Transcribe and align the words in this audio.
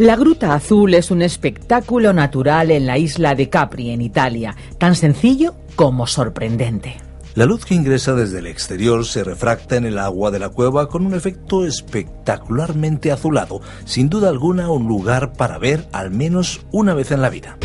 La 0.00 0.16
Gruta 0.16 0.54
Azul 0.54 0.94
es 0.94 1.10
un 1.10 1.20
espectáculo 1.20 2.14
natural 2.14 2.70
en 2.70 2.86
la 2.86 2.96
isla 2.96 3.34
de 3.34 3.50
Capri, 3.50 3.90
en 3.90 4.00
Italia, 4.00 4.56
tan 4.78 4.96
sencillo 4.96 5.56
como 5.76 6.06
sorprendente. 6.06 6.96
La 7.34 7.44
luz 7.44 7.66
que 7.66 7.74
ingresa 7.74 8.14
desde 8.14 8.38
el 8.38 8.46
exterior 8.46 9.04
se 9.04 9.24
refracta 9.24 9.76
en 9.76 9.84
el 9.84 9.98
agua 9.98 10.30
de 10.30 10.38
la 10.38 10.48
cueva 10.48 10.88
con 10.88 11.04
un 11.04 11.12
efecto 11.12 11.66
espectacularmente 11.66 13.12
azulado, 13.12 13.60
sin 13.84 14.08
duda 14.08 14.30
alguna 14.30 14.70
un 14.70 14.88
lugar 14.88 15.34
para 15.34 15.58
ver 15.58 15.86
al 15.92 16.10
menos 16.10 16.62
una 16.72 16.94
vez 16.94 17.10
en 17.10 17.20
la 17.20 17.28
vida. 17.28 17.58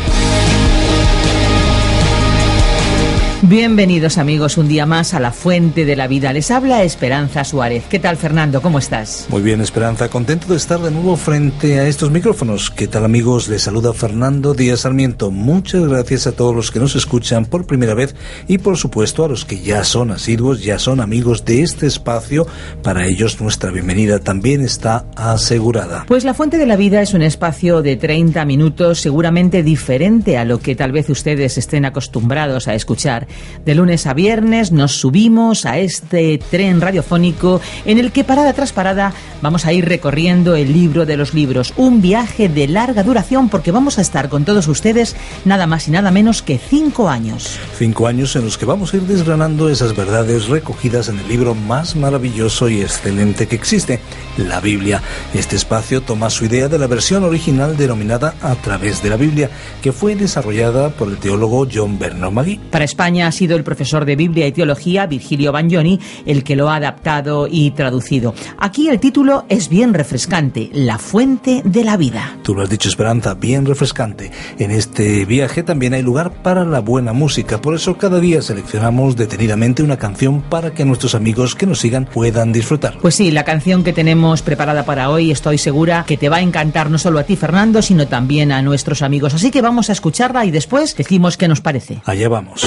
Bienvenidos 3.48 4.18
amigos 4.18 4.58
un 4.58 4.66
día 4.66 4.86
más 4.86 5.14
a 5.14 5.20
la 5.20 5.30
Fuente 5.30 5.84
de 5.84 5.94
la 5.94 6.08
Vida. 6.08 6.32
Les 6.32 6.50
habla 6.50 6.82
Esperanza 6.82 7.44
Suárez. 7.44 7.84
¿Qué 7.88 8.00
tal 8.00 8.16
Fernando? 8.16 8.60
¿Cómo 8.60 8.80
estás? 8.80 9.28
Muy 9.28 9.40
bien 9.40 9.60
Esperanza, 9.60 10.08
contento 10.08 10.48
de 10.48 10.56
estar 10.56 10.80
de 10.80 10.90
nuevo 10.90 11.16
frente 11.16 11.78
a 11.78 11.86
estos 11.86 12.10
micrófonos. 12.10 12.72
¿Qué 12.72 12.88
tal 12.88 13.04
amigos? 13.04 13.46
Les 13.46 13.62
saluda 13.62 13.92
Fernando 13.92 14.52
Díaz 14.52 14.80
Sarmiento. 14.80 15.30
Muchas 15.30 15.86
gracias 15.86 16.26
a 16.26 16.32
todos 16.32 16.56
los 16.56 16.72
que 16.72 16.80
nos 16.80 16.96
escuchan 16.96 17.46
por 17.46 17.68
primera 17.68 17.94
vez 17.94 18.16
y 18.48 18.58
por 18.58 18.78
supuesto 18.78 19.24
a 19.24 19.28
los 19.28 19.44
que 19.44 19.60
ya 19.60 19.84
son 19.84 20.10
asiduos, 20.10 20.64
ya 20.64 20.80
son 20.80 21.00
amigos 21.00 21.44
de 21.44 21.62
este 21.62 21.86
espacio. 21.86 22.48
Para 22.82 23.06
ellos 23.06 23.40
nuestra 23.40 23.70
bienvenida 23.70 24.18
también 24.18 24.60
está 24.60 25.06
asegurada. 25.14 26.04
Pues 26.08 26.24
la 26.24 26.34
Fuente 26.34 26.58
de 26.58 26.66
la 26.66 26.74
Vida 26.74 27.00
es 27.00 27.14
un 27.14 27.22
espacio 27.22 27.82
de 27.82 27.94
30 27.94 28.44
minutos 28.44 28.98
seguramente 28.98 29.62
diferente 29.62 30.36
a 30.36 30.44
lo 30.44 30.58
que 30.58 30.74
tal 30.74 30.90
vez 30.90 31.08
ustedes 31.10 31.58
estén 31.58 31.84
acostumbrados 31.84 32.66
a 32.66 32.74
escuchar 32.74 33.28
de 33.64 33.74
lunes 33.74 34.06
a 34.06 34.14
viernes 34.14 34.72
nos 34.72 34.92
subimos 34.92 35.66
a 35.66 35.78
este 35.78 36.38
tren 36.38 36.80
radiofónico 36.80 37.60
en 37.84 37.98
el 37.98 38.12
que 38.12 38.24
parada 38.24 38.52
tras 38.52 38.72
parada 38.72 39.12
vamos 39.42 39.66
a 39.66 39.72
ir 39.72 39.84
recorriendo 39.84 40.54
el 40.54 40.72
libro 40.72 41.06
de 41.06 41.16
los 41.16 41.34
libros. 41.34 41.72
Un 41.76 42.00
viaje 42.00 42.48
de 42.48 42.68
larga 42.68 43.02
duración 43.02 43.48
porque 43.48 43.72
vamos 43.72 43.98
a 43.98 44.02
estar 44.02 44.28
con 44.28 44.44
todos 44.44 44.68
ustedes 44.68 45.16
nada 45.44 45.66
más 45.66 45.88
y 45.88 45.90
nada 45.90 46.10
menos 46.10 46.42
que 46.42 46.58
cinco 46.58 47.08
años. 47.08 47.58
Cinco 47.76 48.06
años 48.06 48.36
en 48.36 48.44
los 48.44 48.56
que 48.56 48.66
vamos 48.66 48.92
a 48.92 48.98
ir 48.98 49.02
desgranando 49.02 49.68
esas 49.68 49.96
verdades 49.96 50.48
recogidas 50.48 51.08
en 51.08 51.18
el 51.18 51.28
libro 51.28 51.54
más 51.54 51.96
maravilloso 51.96 52.68
y 52.68 52.82
excelente 52.82 53.48
que 53.48 53.56
existe, 53.56 54.00
la 54.36 54.60
Biblia. 54.60 55.02
Este 55.34 55.56
espacio 55.56 56.02
toma 56.02 56.30
su 56.30 56.44
idea 56.44 56.68
de 56.68 56.78
la 56.78 56.86
versión 56.86 57.24
original 57.24 57.76
denominada 57.76 58.34
A 58.42 58.54
través 58.54 59.02
de 59.02 59.10
la 59.10 59.16
Biblia, 59.16 59.50
que 59.82 59.92
fue 59.92 60.14
desarrollada 60.14 60.90
por 60.90 61.08
el 61.08 61.18
teólogo 61.18 61.66
John 61.72 61.98
Bernard 61.98 62.32
Magui. 62.32 62.60
Para 62.70 62.84
España 62.84 63.15
ha 63.22 63.32
sido 63.32 63.56
el 63.56 63.64
profesor 63.64 64.04
de 64.04 64.16
Biblia 64.16 64.46
y 64.46 64.52
Teología, 64.52 65.06
Virgilio 65.06 65.52
Bagnoni, 65.52 66.00
el 66.24 66.44
que 66.44 66.56
lo 66.56 66.68
ha 66.68 66.76
adaptado 66.76 67.48
y 67.50 67.70
traducido. 67.72 68.34
Aquí 68.58 68.88
el 68.88 69.00
título 69.00 69.44
es 69.48 69.68
bien 69.68 69.94
refrescante, 69.94 70.70
La 70.72 70.98
fuente 70.98 71.62
de 71.64 71.84
la 71.84 71.96
vida. 71.96 72.38
Tú 72.42 72.54
lo 72.54 72.62
has 72.62 72.70
dicho, 72.70 72.88
Esperanza, 72.88 73.34
bien 73.34 73.66
refrescante. 73.66 74.30
En 74.58 74.70
este 74.70 75.24
viaje 75.24 75.62
también 75.62 75.94
hay 75.94 76.02
lugar 76.02 76.42
para 76.42 76.64
la 76.64 76.80
buena 76.80 77.12
música, 77.12 77.60
por 77.60 77.74
eso 77.74 77.96
cada 77.98 78.20
día 78.20 78.42
seleccionamos 78.42 79.16
detenidamente 79.16 79.82
una 79.82 79.96
canción 79.96 80.42
para 80.42 80.72
que 80.72 80.84
nuestros 80.84 81.14
amigos 81.14 81.54
que 81.54 81.66
nos 81.66 81.80
sigan 81.80 82.06
puedan 82.06 82.52
disfrutar. 82.52 82.98
Pues 83.00 83.14
sí, 83.14 83.30
la 83.30 83.44
canción 83.44 83.84
que 83.84 83.92
tenemos 83.92 84.42
preparada 84.42 84.84
para 84.84 85.10
hoy 85.10 85.30
estoy 85.30 85.58
segura 85.58 86.04
que 86.06 86.16
te 86.16 86.28
va 86.28 86.36
a 86.36 86.42
encantar 86.42 86.90
no 86.90 86.98
solo 86.98 87.18
a 87.18 87.24
ti, 87.24 87.36
Fernando, 87.36 87.82
sino 87.82 88.06
también 88.06 88.52
a 88.52 88.62
nuestros 88.62 89.02
amigos. 89.02 89.34
Así 89.34 89.50
que 89.50 89.62
vamos 89.62 89.90
a 89.90 89.92
escucharla 89.92 90.44
y 90.44 90.50
después 90.50 90.96
decimos 90.96 91.36
qué 91.36 91.48
nos 91.48 91.60
parece. 91.60 92.00
Allá 92.04 92.28
vamos. 92.28 92.66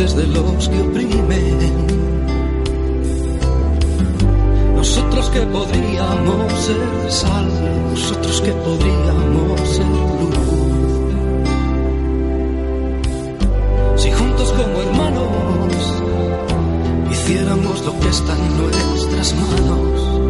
voces 0.00 0.16
de 0.16 0.26
los 0.28 0.68
que 0.68 0.80
oprimen. 0.80 1.86
Nosotros 4.76 5.30
que 5.30 5.40
podríamos 5.40 6.52
ser 6.52 7.10
sal, 7.10 7.48
nosotros 7.90 8.40
que 8.40 8.52
podríamos 8.52 9.60
ser 9.68 9.86
luz. 9.86 10.36
Si 13.96 14.10
juntos 14.10 14.52
como 14.52 14.80
hermanos 14.80 15.32
hiciéramos 17.10 17.84
lo 17.84 18.00
que 18.00 18.08
está 18.08 18.34
en 18.36 18.58
nuestras 18.58 19.34
manos. 19.34 20.29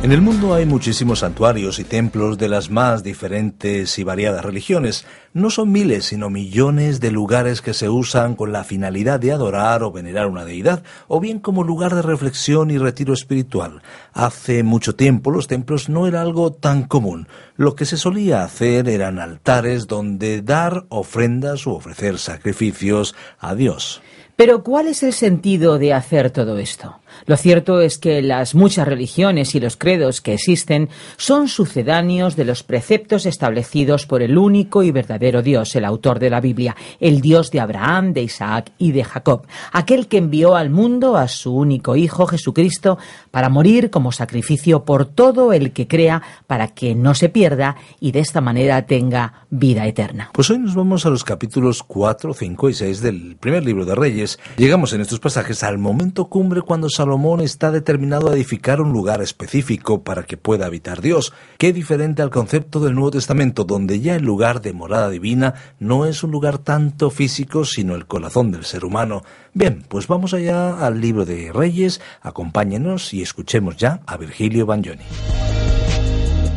En 0.00 0.12
el 0.12 0.22
mundo 0.22 0.54
hay 0.54 0.64
muchísimos 0.64 1.18
santuarios 1.18 1.80
y 1.80 1.84
templos 1.84 2.38
de 2.38 2.48
las 2.48 2.70
más 2.70 3.02
diferentes 3.02 3.98
y 3.98 4.04
variadas 4.04 4.44
religiones. 4.44 5.04
No 5.34 5.50
son 5.50 5.72
miles, 5.72 6.04
sino 6.04 6.30
millones 6.30 7.00
de 7.00 7.10
lugares 7.10 7.60
que 7.62 7.74
se 7.74 7.88
usan 7.88 8.36
con 8.36 8.52
la 8.52 8.62
finalidad 8.62 9.18
de 9.18 9.32
adorar 9.32 9.82
o 9.82 9.90
venerar 9.90 10.28
una 10.28 10.44
deidad, 10.44 10.84
o 11.08 11.18
bien 11.18 11.40
como 11.40 11.64
lugar 11.64 11.96
de 11.96 12.02
reflexión 12.02 12.70
y 12.70 12.78
retiro 12.78 13.12
espiritual. 13.12 13.82
Hace 14.12 14.62
mucho 14.62 14.94
tiempo 14.94 15.32
los 15.32 15.48
templos 15.48 15.88
no 15.88 16.06
era 16.06 16.22
algo 16.22 16.52
tan 16.52 16.84
común. 16.84 17.26
Lo 17.56 17.74
que 17.74 17.84
se 17.84 17.96
solía 17.96 18.44
hacer 18.44 18.88
eran 18.88 19.18
altares 19.18 19.88
donde 19.88 20.42
dar 20.42 20.84
ofrendas 20.90 21.66
u 21.66 21.72
ofrecer 21.72 22.20
sacrificios 22.20 23.16
a 23.40 23.56
Dios. 23.56 24.00
Pero 24.36 24.62
¿cuál 24.62 24.86
es 24.86 25.02
el 25.02 25.12
sentido 25.12 25.80
de 25.80 25.92
hacer 25.92 26.30
todo 26.30 26.58
esto? 26.58 27.00
Lo 27.26 27.36
cierto 27.36 27.80
es 27.80 27.98
que 27.98 28.22
las 28.22 28.54
muchas 28.54 28.86
religiones 28.86 29.54
y 29.54 29.60
los 29.60 29.76
credos 29.76 30.20
que 30.20 30.34
existen 30.34 30.88
son 31.16 31.48
sucedáneos 31.48 32.36
de 32.36 32.44
los 32.44 32.62
preceptos 32.62 33.26
establecidos 33.26 34.06
por 34.06 34.22
el 34.22 34.38
único 34.38 34.82
y 34.82 34.90
verdadero 34.90 35.42
Dios, 35.42 35.74
el 35.76 35.84
autor 35.84 36.18
de 36.18 36.30
la 36.30 36.40
Biblia, 36.40 36.76
el 37.00 37.20
Dios 37.20 37.50
de 37.50 37.60
Abraham, 37.60 38.12
de 38.12 38.22
Isaac 38.22 38.72
y 38.78 38.92
de 38.92 39.04
Jacob, 39.04 39.46
aquel 39.72 40.08
que 40.08 40.18
envió 40.18 40.56
al 40.56 40.70
mundo 40.70 41.16
a 41.16 41.28
su 41.28 41.54
único 41.54 41.96
Hijo 41.96 42.26
Jesucristo 42.26 42.98
para 43.30 43.48
morir 43.48 43.90
como 43.90 44.12
sacrificio 44.12 44.84
por 44.84 45.06
todo 45.06 45.52
el 45.52 45.72
que 45.72 45.88
crea 45.88 46.22
para 46.46 46.68
que 46.68 46.94
no 46.94 47.14
se 47.14 47.28
pierda 47.28 47.76
y 48.00 48.12
de 48.12 48.20
esta 48.20 48.40
manera 48.40 48.86
tenga 48.86 49.46
vida 49.50 49.86
eterna. 49.86 50.30
Pues 50.32 50.50
hoy 50.50 50.58
nos 50.58 50.74
vamos 50.74 51.06
a 51.06 51.10
los 51.10 51.24
capítulos 51.24 51.82
4, 51.82 52.34
5 52.34 52.68
y 52.70 52.74
6 52.74 53.00
del 53.00 53.36
primer 53.36 53.64
libro 53.64 53.84
de 53.84 53.94
Reyes. 53.94 54.38
Llegamos 54.56 54.92
en 54.92 55.00
estos 55.00 55.20
pasajes 55.20 55.62
al 55.62 55.78
momento 55.78 56.26
cumbre 56.26 56.62
cuando 56.62 56.88
está 57.42 57.70
determinado 57.70 58.28
a 58.28 58.34
edificar 58.34 58.80
un 58.80 58.92
lugar 58.92 59.22
específico 59.22 60.02
para 60.02 60.24
que 60.24 60.36
pueda 60.36 60.66
habitar 60.66 61.00
Dios. 61.00 61.32
Qué 61.56 61.72
diferente 61.72 62.22
al 62.22 62.30
concepto 62.30 62.80
del 62.80 62.94
Nuevo 62.94 63.12
Testamento, 63.12 63.64
donde 63.64 64.00
ya 64.00 64.16
el 64.16 64.24
lugar 64.24 64.60
de 64.60 64.72
morada 64.72 65.08
divina 65.08 65.54
no 65.78 66.06
es 66.06 66.22
un 66.22 66.30
lugar 66.30 66.58
tanto 66.58 67.10
físico, 67.10 67.64
sino 67.64 67.94
el 67.94 68.06
corazón 68.06 68.52
del 68.52 68.64
ser 68.64 68.84
humano. 68.84 69.22
Bien, 69.54 69.84
pues 69.88 70.06
vamos 70.06 70.34
allá 70.34 70.84
al 70.84 71.00
libro 71.00 71.24
de 71.24 71.52
Reyes, 71.52 72.00
acompáñenos 72.20 73.14
y 73.14 73.22
escuchemos 73.22 73.76
ya 73.76 74.00
a 74.06 74.16
Virgilio 74.16 74.66
Bagnoni. 74.66 75.04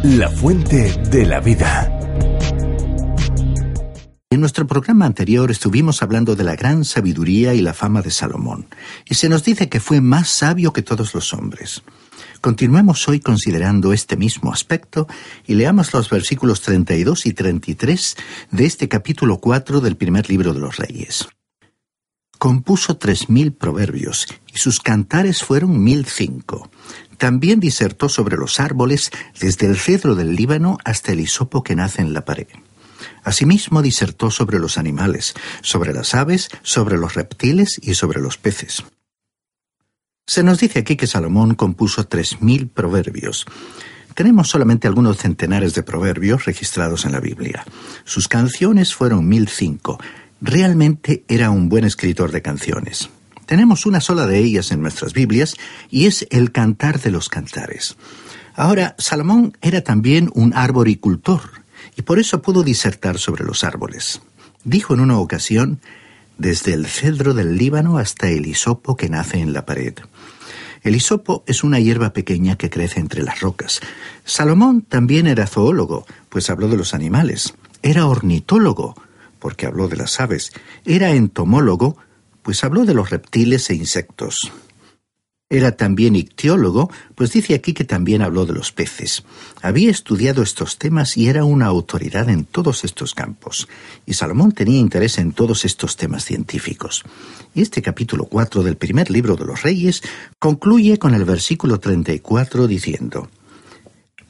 La 0.03 0.29
fuente 0.29 0.91
de 1.09 1.25
la 1.25 1.39
vida. 1.39 1.97
En 4.31 4.39
nuestro 4.39 4.65
programa 4.65 5.05
anterior 5.05 5.51
estuvimos 5.51 6.01
hablando 6.01 6.37
de 6.37 6.45
la 6.45 6.55
gran 6.55 6.85
sabiduría 6.85 7.53
y 7.53 7.59
la 7.59 7.73
fama 7.73 8.01
de 8.01 8.11
Salomón, 8.11 8.65
y 9.03 9.15
se 9.15 9.27
nos 9.27 9.43
dice 9.43 9.67
que 9.67 9.81
fue 9.81 9.99
más 9.99 10.29
sabio 10.29 10.71
que 10.71 10.81
todos 10.81 11.13
los 11.13 11.33
hombres. 11.33 11.83
Continuemos 12.39 13.09
hoy 13.09 13.19
considerando 13.19 13.91
este 13.91 14.15
mismo 14.15 14.53
aspecto 14.53 15.05
y 15.45 15.55
leamos 15.55 15.93
los 15.93 16.09
versículos 16.09 16.61
32 16.61 17.25
y 17.25 17.33
33 17.33 18.15
de 18.51 18.65
este 18.65 18.87
capítulo 18.87 19.39
4 19.39 19.81
del 19.81 19.97
primer 19.97 20.29
libro 20.29 20.53
de 20.53 20.61
los 20.61 20.77
Reyes. 20.77 21.27
Compuso 22.37 22.95
tres 22.95 23.29
mil 23.29 23.51
proverbios 23.51 24.27
y 24.47 24.59
sus 24.59 24.79
cantares 24.79 25.43
fueron 25.43 25.83
mil 25.83 26.05
cinco. 26.05 26.71
También 27.17 27.59
disertó 27.59 28.07
sobre 28.07 28.37
los 28.37 28.61
árboles 28.61 29.11
desde 29.41 29.67
el 29.67 29.75
cedro 29.75 30.15
del 30.15 30.37
Líbano 30.37 30.77
hasta 30.85 31.11
el 31.11 31.19
hisopo 31.19 31.63
que 31.63 31.75
nace 31.75 32.01
en 32.01 32.13
la 32.13 32.23
pared. 32.23 32.47
Asimismo 33.23 33.81
disertó 33.81 34.31
sobre 34.31 34.59
los 34.59 34.77
animales, 34.77 35.33
sobre 35.61 35.93
las 35.93 36.15
aves, 36.15 36.49
sobre 36.63 36.97
los 36.97 37.13
reptiles 37.13 37.79
y 37.81 37.93
sobre 37.93 38.21
los 38.21 38.37
peces. 38.37 38.83
Se 40.27 40.43
nos 40.43 40.59
dice 40.59 40.79
aquí 40.79 40.95
que 40.95 41.07
Salomón 41.07 41.55
compuso 41.55 42.05
tres 42.07 42.41
mil 42.41 42.67
proverbios. 42.67 43.45
Tenemos 44.15 44.49
solamente 44.49 44.87
algunos 44.87 45.17
centenares 45.17 45.73
de 45.73 45.83
proverbios 45.83 46.45
registrados 46.45 47.05
en 47.05 47.13
la 47.13 47.19
Biblia. 47.19 47.65
Sus 48.03 48.27
canciones 48.27 48.93
fueron 48.93 49.27
mil 49.27 49.47
cinco. 49.47 49.99
Realmente 50.41 51.23
era 51.27 51.49
un 51.49 51.69
buen 51.69 51.85
escritor 51.85 52.31
de 52.31 52.41
canciones. 52.41 53.09
Tenemos 53.45 53.85
una 53.85 54.01
sola 54.01 54.25
de 54.25 54.39
ellas 54.39 54.71
en 54.71 54.81
nuestras 54.81 55.13
Biblias 55.13 55.55
y 55.89 56.07
es 56.07 56.25
el 56.29 56.51
Cantar 56.51 56.99
de 57.01 57.11
los 57.11 57.29
Cantares. 57.29 57.97
Ahora, 58.55 58.95
Salomón 58.97 59.57
era 59.61 59.81
también 59.81 60.29
un 60.33 60.53
arboricultor, 60.53 61.60
y 62.01 62.03
por 62.03 62.17
eso 62.17 62.41
pudo 62.41 62.63
disertar 62.63 63.19
sobre 63.19 63.45
los 63.45 63.63
árboles. 63.63 64.23
Dijo 64.63 64.95
en 64.95 65.01
una 65.01 65.19
ocasión, 65.19 65.81
desde 66.39 66.73
el 66.73 66.87
cedro 66.87 67.35
del 67.35 67.57
Líbano 67.57 67.99
hasta 67.99 68.27
el 68.27 68.47
hisopo 68.47 68.97
que 68.97 69.07
nace 69.07 69.37
en 69.37 69.53
la 69.53 69.67
pared. 69.67 69.93
El 70.81 70.95
hisopo 70.95 71.43
es 71.45 71.63
una 71.63 71.79
hierba 71.79 72.11
pequeña 72.11 72.55
que 72.55 72.71
crece 72.71 72.99
entre 72.99 73.21
las 73.21 73.41
rocas. 73.41 73.81
Salomón 74.25 74.81
también 74.81 75.27
era 75.27 75.45
zoólogo, 75.45 76.07
pues 76.29 76.49
habló 76.49 76.69
de 76.69 76.77
los 76.77 76.95
animales. 76.95 77.53
Era 77.83 78.07
ornitólogo, 78.07 78.95
porque 79.37 79.67
habló 79.67 79.87
de 79.87 79.97
las 79.97 80.19
aves. 80.19 80.53
Era 80.85 81.11
entomólogo, 81.11 81.97
pues 82.41 82.63
habló 82.63 82.83
de 82.85 82.95
los 82.95 83.11
reptiles 83.11 83.69
e 83.69 83.75
insectos. 83.75 84.51
Era 85.51 85.73
también 85.73 86.15
ictiólogo, 86.15 86.89
pues 87.13 87.33
dice 87.33 87.53
aquí 87.53 87.73
que 87.73 87.83
también 87.83 88.21
habló 88.21 88.45
de 88.45 88.53
los 88.53 88.71
peces. 88.71 89.25
Había 89.61 89.91
estudiado 89.91 90.43
estos 90.43 90.77
temas 90.77 91.17
y 91.17 91.27
era 91.27 91.43
una 91.43 91.65
autoridad 91.65 92.29
en 92.29 92.45
todos 92.45 92.85
estos 92.85 93.13
campos. 93.13 93.67
Y 94.05 94.13
Salomón 94.13 94.53
tenía 94.53 94.79
interés 94.79 95.17
en 95.17 95.33
todos 95.33 95.65
estos 95.65 95.97
temas 95.97 96.23
científicos. 96.23 97.03
Y 97.53 97.61
este 97.61 97.81
capítulo 97.81 98.23
4 98.27 98.63
del 98.63 98.77
primer 98.77 99.11
libro 99.11 99.35
de 99.35 99.43
los 99.43 99.61
Reyes 99.61 100.01
concluye 100.39 100.97
con 100.97 101.13
el 101.15 101.25
versículo 101.25 101.81
34 101.81 102.67
diciendo, 102.67 103.29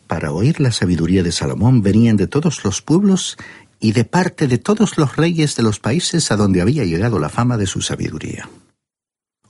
Para 0.07 0.31
oír 0.31 0.59
la 0.59 0.71
sabiduría 0.71 1.21
de 1.21 1.31
Salomón 1.31 1.83
venían 1.83 2.17
de 2.17 2.25
todos 2.25 2.63
los 2.63 2.81
pueblos 2.81 3.37
y 3.79 3.91
de 3.91 4.05
parte 4.05 4.47
de 4.47 4.57
todos 4.57 4.97
los 4.97 5.17
reyes 5.17 5.55
de 5.55 5.61
los 5.61 5.79
países 5.79 6.31
a 6.31 6.35
donde 6.35 6.63
había 6.63 6.83
llegado 6.83 7.19
la 7.19 7.29
fama 7.29 7.57
de 7.57 7.67
su 7.67 7.81
sabiduría. 7.81 8.49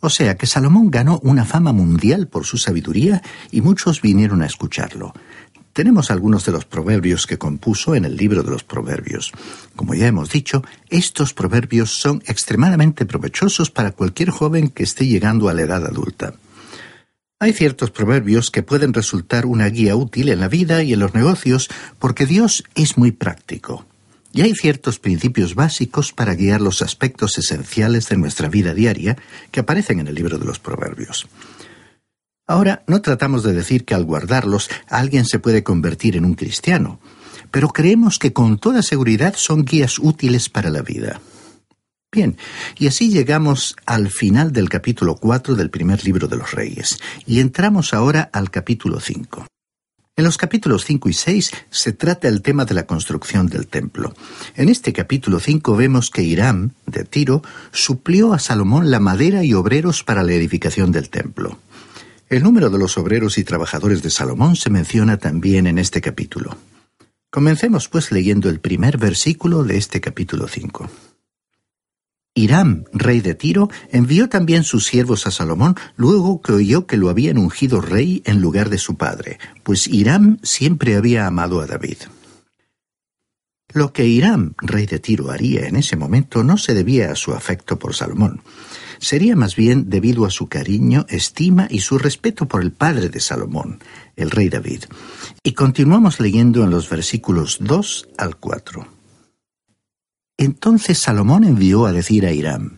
O 0.02 0.10
sea 0.10 0.36
que 0.36 0.48
Salomón 0.48 0.92
ganó 0.92 1.20
una 1.24 1.46
fama 1.46 1.72
mundial 1.72 2.28
por 2.28 2.46
su 2.46 2.58
sabiduría 2.58 3.22
y 3.52 3.62
muchos 3.62 4.02
vinieron 4.02 4.42
a 4.42 4.48
escucharlo. 4.48 5.14
Tenemos 5.74 6.12
algunos 6.12 6.46
de 6.46 6.52
los 6.52 6.66
proverbios 6.66 7.28
que 7.28 7.38
compuso 7.38 7.96
en 7.96 8.04
el 8.04 8.18
libro 8.18 8.44
de 8.44 8.52
los 8.52 8.64
proverbios. 8.64 9.32
Como 9.76 9.94
ya 9.94 10.08
hemos 10.08 10.30
dicho, 10.30 10.64
estos 10.90 11.34
proverbios 11.34 11.92
son 11.92 12.22
extremadamente 12.26 13.06
provechosos 13.06 13.72
para 13.72 13.92
cualquier 13.92 14.32
joven 14.32 14.70
que 14.70 14.84
esté 14.84 15.08
llegando 15.08 15.48
a 15.48 15.54
la 15.54 15.62
edad 15.62 15.86
adulta. 15.86 16.34
Hay 17.40 17.54
ciertos 17.54 17.90
proverbios 17.92 18.52
que 18.52 18.64
pueden 18.64 18.94
resultar 18.94 19.46
una 19.46 19.68
guía 19.68 19.96
útil 19.96 20.30
en 20.30 20.42
la 20.42 20.48
vida 20.48 20.84
y 20.84 20.94
en 20.94 21.00
los 21.00 21.14
negocios 21.14 21.70
porque 22.00 22.26
Dios 22.26 22.64
es 22.76 22.98
muy 22.98 23.12
práctico. 23.12 23.86
Y 24.34 24.42
hay 24.42 24.56
ciertos 24.56 25.00
principios 25.00 25.56
básicos 25.56 26.14
para 26.14 26.36
guiar 26.36 26.62
los 26.62 26.82
aspectos 26.82 27.38
esenciales 27.38 28.08
de 28.10 28.18
nuestra 28.18 28.48
vida 28.48 28.74
diaria 28.74 29.18
que 29.52 29.60
aparecen 29.60 30.00
en 30.00 30.08
el 30.08 30.16
libro 30.16 30.38
de 30.38 30.46
los 30.46 30.60
Proverbios. 30.60 31.28
Ahora, 32.48 32.84
no 32.88 33.02
tratamos 33.02 33.44
de 33.44 33.54
decir 33.54 33.86
que 33.86 33.94
al 33.94 34.04
guardarlos 34.04 34.70
alguien 34.88 35.26
se 35.26 35.40
puede 35.40 35.64
convertir 35.64 36.16
en 36.16 36.26
un 36.26 36.36
cristiano, 36.36 37.00
pero 37.50 37.70
creemos 37.70 38.20
que 38.20 38.34
con 38.34 38.58
toda 38.58 38.82
seguridad 38.82 39.36
son 39.38 39.64
guías 39.64 40.00
útiles 40.00 40.50
para 40.50 40.70
la 40.70 40.82
vida. 40.82 41.22
Bien, 42.12 42.38
y 42.78 42.88
así 42.88 43.10
llegamos 43.10 43.78
al 43.86 44.10
final 44.10 44.52
del 44.52 44.68
capítulo 44.68 45.16
4 45.16 45.56
del 45.56 45.70
primer 45.70 46.04
libro 46.04 46.28
de 46.28 46.36
los 46.36 46.52
Reyes, 46.52 47.00
y 47.26 47.40
entramos 47.40 47.94
ahora 47.94 48.30
al 48.34 48.52
capítulo 48.52 49.00
5. 49.00 49.46
En 50.18 50.26
los 50.26 50.38
capítulos 50.38 50.84
5 50.86 51.08
y 51.08 51.14
6 51.14 51.52
se 51.70 51.94
trata 51.94 52.28
el 52.28 52.42
tema 52.42 52.66
de 52.66 52.74
la 52.74 52.86
construcción 52.86 53.48
del 53.48 53.68
templo. 53.68 54.14
En 54.56 54.68
este 54.68 54.92
capítulo 54.92 55.40
5 55.40 55.76
vemos 55.78 56.10
que 56.10 56.22
Hiram, 56.22 56.72
de 56.86 57.06
Tiro, 57.06 57.42
suplió 57.72 58.34
a 58.34 58.40
Salomón 58.40 58.92
la 58.92 59.00
madera 59.00 59.46
y 59.46 59.54
obreros 59.54 60.04
para 60.04 60.24
la 60.24 60.34
edificación 60.34 60.92
del 60.92 61.10
templo. 61.10 61.60
El 62.30 62.44
número 62.44 62.70
de 62.70 62.78
los 62.78 62.98
obreros 62.98 63.38
y 63.38 63.46
trabajadores 63.46 64.04
de 64.04 64.10
Salomón 64.10 64.58
se 64.58 64.70
menciona 64.70 65.18
también 65.18 65.66
en 65.66 65.78
este 65.78 66.02
capítulo. 66.02 66.58
Comencemos 67.30 67.88
pues 67.88 68.12
leyendo 68.12 68.50
el 68.50 68.60
primer 68.60 68.98
versículo 68.98 69.64
de 69.64 69.78
este 69.78 70.02
capítulo 70.02 70.50
5. 70.50 70.90
Hiram, 72.34 72.86
rey 72.94 73.20
de 73.20 73.36
Tiro, 73.36 73.70
envió 73.92 74.30
también 74.30 74.64
sus 74.64 74.86
siervos 74.86 75.28
a 75.28 75.32
Salomón 75.32 75.76
luego 75.98 76.42
que 76.42 76.54
oyó 76.54 76.88
que 76.88 76.96
lo 76.96 77.10
habían 77.10 77.38
ungido 77.38 77.82
rey 77.82 78.22
en 78.26 78.40
lugar 78.40 78.70
de 78.70 78.78
su 78.78 78.96
padre, 78.96 79.38
pues 79.64 79.88
Hiram 79.88 80.38
siempre 80.42 80.96
había 80.96 81.28
amado 81.28 81.60
a 81.60 81.68
David. 81.68 81.98
Lo 83.74 83.92
que 83.92 84.06
Hiram, 84.06 84.54
rey 84.58 84.86
de 84.86 85.00
Tiro, 85.00 85.32
haría 85.32 85.68
en 85.68 85.76
ese 85.76 85.98
momento 85.98 86.44
no 86.44 86.58
se 86.58 86.74
debía 86.74 87.12
a 87.12 87.16
su 87.16 87.34
afecto 87.34 87.78
por 87.78 87.96
Salomón. 87.96 88.42
Sería 89.00 89.36
más 89.36 89.56
bien 89.56 89.90
debido 89.90 90.26
a 90.26 90.30
su 90.30 90.48
cariño, 90.48 91.06
estima 91.10 91.68
y 91.70 91.80
su 91.80 91.98
respeto 91.98 92.48
por 92.48 92.62
el 92.62 92.72
padre 92.72 93.10
de 93.10 93.20
Salomón, 93.20 93.80
el 94.16 94.30
rey 94.30 94.48
David. 94.48 94.84
Y 95.44 95.54
continuamos 95.54 96.20
leyendo 96.20 96.64
en 96.64 96.70
los 96.70 96.90
versículos 96.90 97.58
2 97.62 98.10
al 98.18 98.38
4. 98.38 99.01
Entonces 100.42 100.98
Salomón 100.98 101.44
envió 101.44 101.86
a 101.86 101.92
decir 101.92 102.26
a 102.26 102.32
Hiram, 102.32 102.78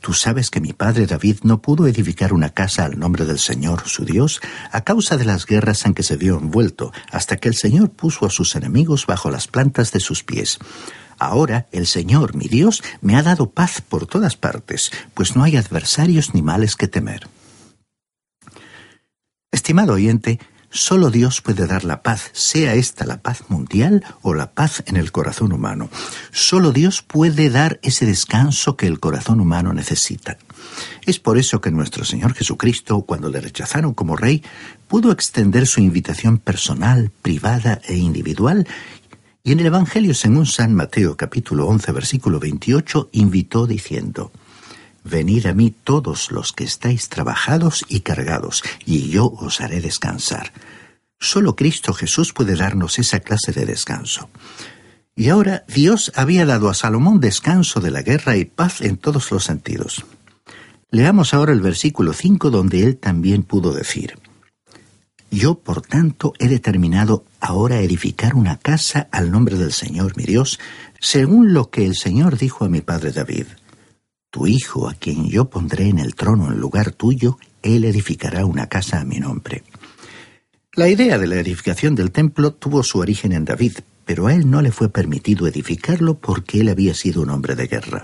Tú 0.00 0.14
sabes 0.14 0.48
que 0.48 0.62
mi 0.62 0.72
padre 0.72 1.06
David 1.06 1.40
no 1.42 1.60
pudo 1.60 1.86
edificar 1.86 2.32
una 2.32 2.48
casa 2.48 2.86
al 2.86 2.98
nombre 2.98 3.26
del 3.26 3.38
Señor, 3.38 3.86
su 3.86 4.06
Dios, 4.06 4.40
a 4.72 4.84
causa 4.84 5.18
de 5.18 5.26
las 5.26 5.44
guerras 5.44 5.84
en 5.84 5.92
que 5.92 6.02
se 6.02 6.16
vio 6.16 6.38
envuelto, 6.38 6.92
hasta 7.12 7.36
que 7.36 7.48
el 7.48 7.56
Señor 7.56 7.90
puso 7.90 8.24
a 8.24 8.30
sus 8.30 8.56
enemigos 8.56 9.04
bajo 9.04 9.30
las 9.30 9.48
plantas 9.48 9.92
de 9.92 10.00
sus 10.00 10.24
pies. 10.24 10.58
Ahora 11.18 11.66
el 11.72 11.86
Señor, 11.86 12.36
mi 12.36 12.48
Dios, 12.48 12.82
me 13.02 13.16
ha 13.16 13.22
dado 13.22 13.50
paz 13.50 13.82
por 13.82 14.06
todas 14.06 14.36
partes, 14.36 14.90
pues 15.12 15.36
no 15.36 15.42
hay 15.42 15.56
adversarios 15.56 16.32
ni 16.32 16.40
males 16.40 16.74
que 16.74 16.88
temer. 16.88 17.28
Estimado 19.52 19.92
oyente, 19.92 20.40
Solo 20.76 21.12
Dios 21.12 21.40
puede 21.40 21.68
dar 21.68 21.84
la 21.84 22.02
paz, 22.02 22.30
sea 22.32 22.74
esta 22.74 23.06
la 23.06 23.22
paz 23.22 23.44
mundial 23.48 24.04
o 24.22 24.34
la 24.34 24.50
paz 24.50 24.82
en 24.86 24.96
el 24.96 25.12
corazón 25.12 25.52
humano. 25.52 25.88
Solo 26.32 26.72
Dios 26.72 27.00
puede 27.00 27.48
dar 27.48 27.78
ese 27.82 28.06
descanso 28.06 28.76
que 28.76 28.88
el 28.88 28.98
corazón 28.98 29.40
humano 29.40 29.72
necesita. 29.72 30.36
Es 31.06 31.20
por 31.20 31.38
eso 31.38 31.60
que 31.60 31.70
nuestro 31.70 32.04
Señor 32.04 32.34
Jesucristo, 32.34 33.02
cuando 33.02 33.28
le 33.28 33.40
rechazaron 33.40 33.94
como 33.94 34.16
rey, 34.16 34.42
pudo 34.88 35.12
extender 35.12 35.68
su 35.68 35.80
invitación 35.80 36.38
personal, 36.38 37.12
privada 37.22 37.80
e 37.86 37.94
individual 37.96 38.66
y 39.44 39.52
en 39.52 39.60
el 39.60 39.66
Evangelio 39.66 40.12
según 40.12 40.44
San 40.44 40.74
Mateo 40.74 41.16
capítulo 41.16 41.68
11 41.68 41.92
versículo 41.92 42.40
28 42.40 43.10
invitó 43.12 43.68
diciendo, 43.68 44.32
Venid 45.04 45.46
a 45.46 45.52
mí 45.52 45.70
todos 45.70 46.30
los 46.30 46.54
que 46.54 46.64
estáis 46.64 47.10
trabajados 47.10 47.84
y 47.88 48.00
cargados, 48.00 48.64
y 48.86 49.10
yo 49.10 49.26
os 49.26 49.60
haré 49.60 49.82
descansar. 49.82 50.52
Solo 51.20 51.56
Cristo 51.56 51.92
Jesús 51.92 52.32
puede 52.32 52.56
darnos 52.56 52.98
esa 52.98 53.20
clase 53.20 53.52
de 53.52 53.66
descanso. 53.66 54.30
Y 55.14 55.28
ahora 55.28 55.64
Dios 55.68 56.10
había 56.16 56.46
dado 56.46 56.70
a 56.70 56.74
Salomón 56.74 57.20
descanso 57.20 57.80
de 57.80 57.90
la 57.90 58.02
guerra 58.02 58.36
y 58.36 58.46
paz 58.46 58.80
en 58.80 58.96
todos 58.96 59.30
los 59.30 59.44
sentidos. 59.44 60.04
Leamos 60.90 61.34
ahora 61.34 61.52
el 61.52 61.60
versículo 61.60 62.12
5 62.12 62.50
donde 62.50 62.82
él 62.82 62.96
también 62.96 63.42
pudo 63.42 63.72
decir, 63.72 64.18
Yo 65.30 65.56
por 65.56 65.82
tanto 65.82 66.32
he 66.38 66.48
determinado 66.48 67.24
ahora 67.40 67.80
edificar 67.80 68.34
una 68.34 68.56
casa 68.56 69.08
al 69.12 69.30
nombre 69.30 69.56
del 69.56 69.72
Señor 69.72 70.16
mi 70.16 70.24
Dios, 70.24 70.58
según 70.98 71.52
lo 71.52 71.68
que 71.70 71.84
el 71.84 71.94
Señor 71.94 72.38
dijo 72.38 72.64
a 72.64 72.68
mi 72.68 72.80
padre 72.80 73.12
David. 73.12 73.46
Tu 74.34 74.48
hijo, 74.48 74.88
a 74.88 74.94
quien 74.94 75.28
yo 75.28 75.44
pondré 75.44 75.86
en 75.86 76.00
el 76.00 76.16
trono 76.16 76.50
en 76.50 76.58
lugar 76.58 76.90
tuyo, 76.90 77.38
él 77.62 77.84
edificará 77.84 78.44
una 78.44 78.66
casa 78.66 79.00
a 79.00 79.04
mi 79.04 79.20
nombre. 79.20 79.62
La 80.72 80.88
idea 80.88 81.18
de 81.18 81.28
la 81.28 81.36
edificación 81.36 81.94
del 81.94 82.10
templo 82.10 82.52
tuvo 82.52 82.82
su 82.82 82.98
origen 82.98 83.30
en 83.30 83.44
David, 83.44 83.74
pero 84.04 84.26
a 84.26 84.34
él 84.34 84.50
no 84.50 84.60
le 84.60 84.72
fue 84.72 84.88
permitido 84.88 85.46
edificarlo 85.46 86.18
porque 86.18 86.62
él 86.62 86.68
había 86.68 86.94
sido 86.94 87.22
un 87.22 87.30
hombre 87.30 87.54
de 87.54 87.68
guerra. 87.68 88.02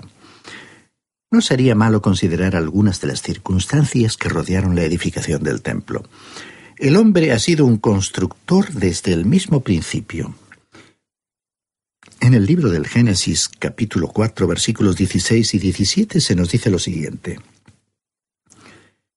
No 1.31 1.41
sería 1.41 1.75
malo 1.75 2.01
considerar 2.01 2.55
algunas 2.55 3.01
de 3.01 3.09
las 3.09 3.21
circunstancias 3.21 4.15
que 4.15 4.29
rodearon 4.29 4.73
la 4.73 4.83
edificación 4.83 5.43
del 5.43 5.61
templo. 5.61 6.05
El 6.77 6.95
hombre 6.95 7.33
ha 7.33 7.39
sido 7.39 7.65
un 7.65 7.75
constructor 7.75 8.71
desde 8.71 9.11
el 9.11 9.25
mismo 9.25 9.59
principio. 9.59 10.33
En 12.23 12.35
el 12.35 12.45
libro 12.45 12.69
del 12.69 12.85
Génesis 12.85 13.49
capítulo 13.49 14.07
4 14.07 14.45
versículos 14.45 14.95
16 14.95 15.55
y 15.55 15.57
17 15.57 16.21
se 16.21 16.35
nos 16.35 16.51
dice 16.51 16.69
lo 16.69 16.77
siguiente. 16.77 17.39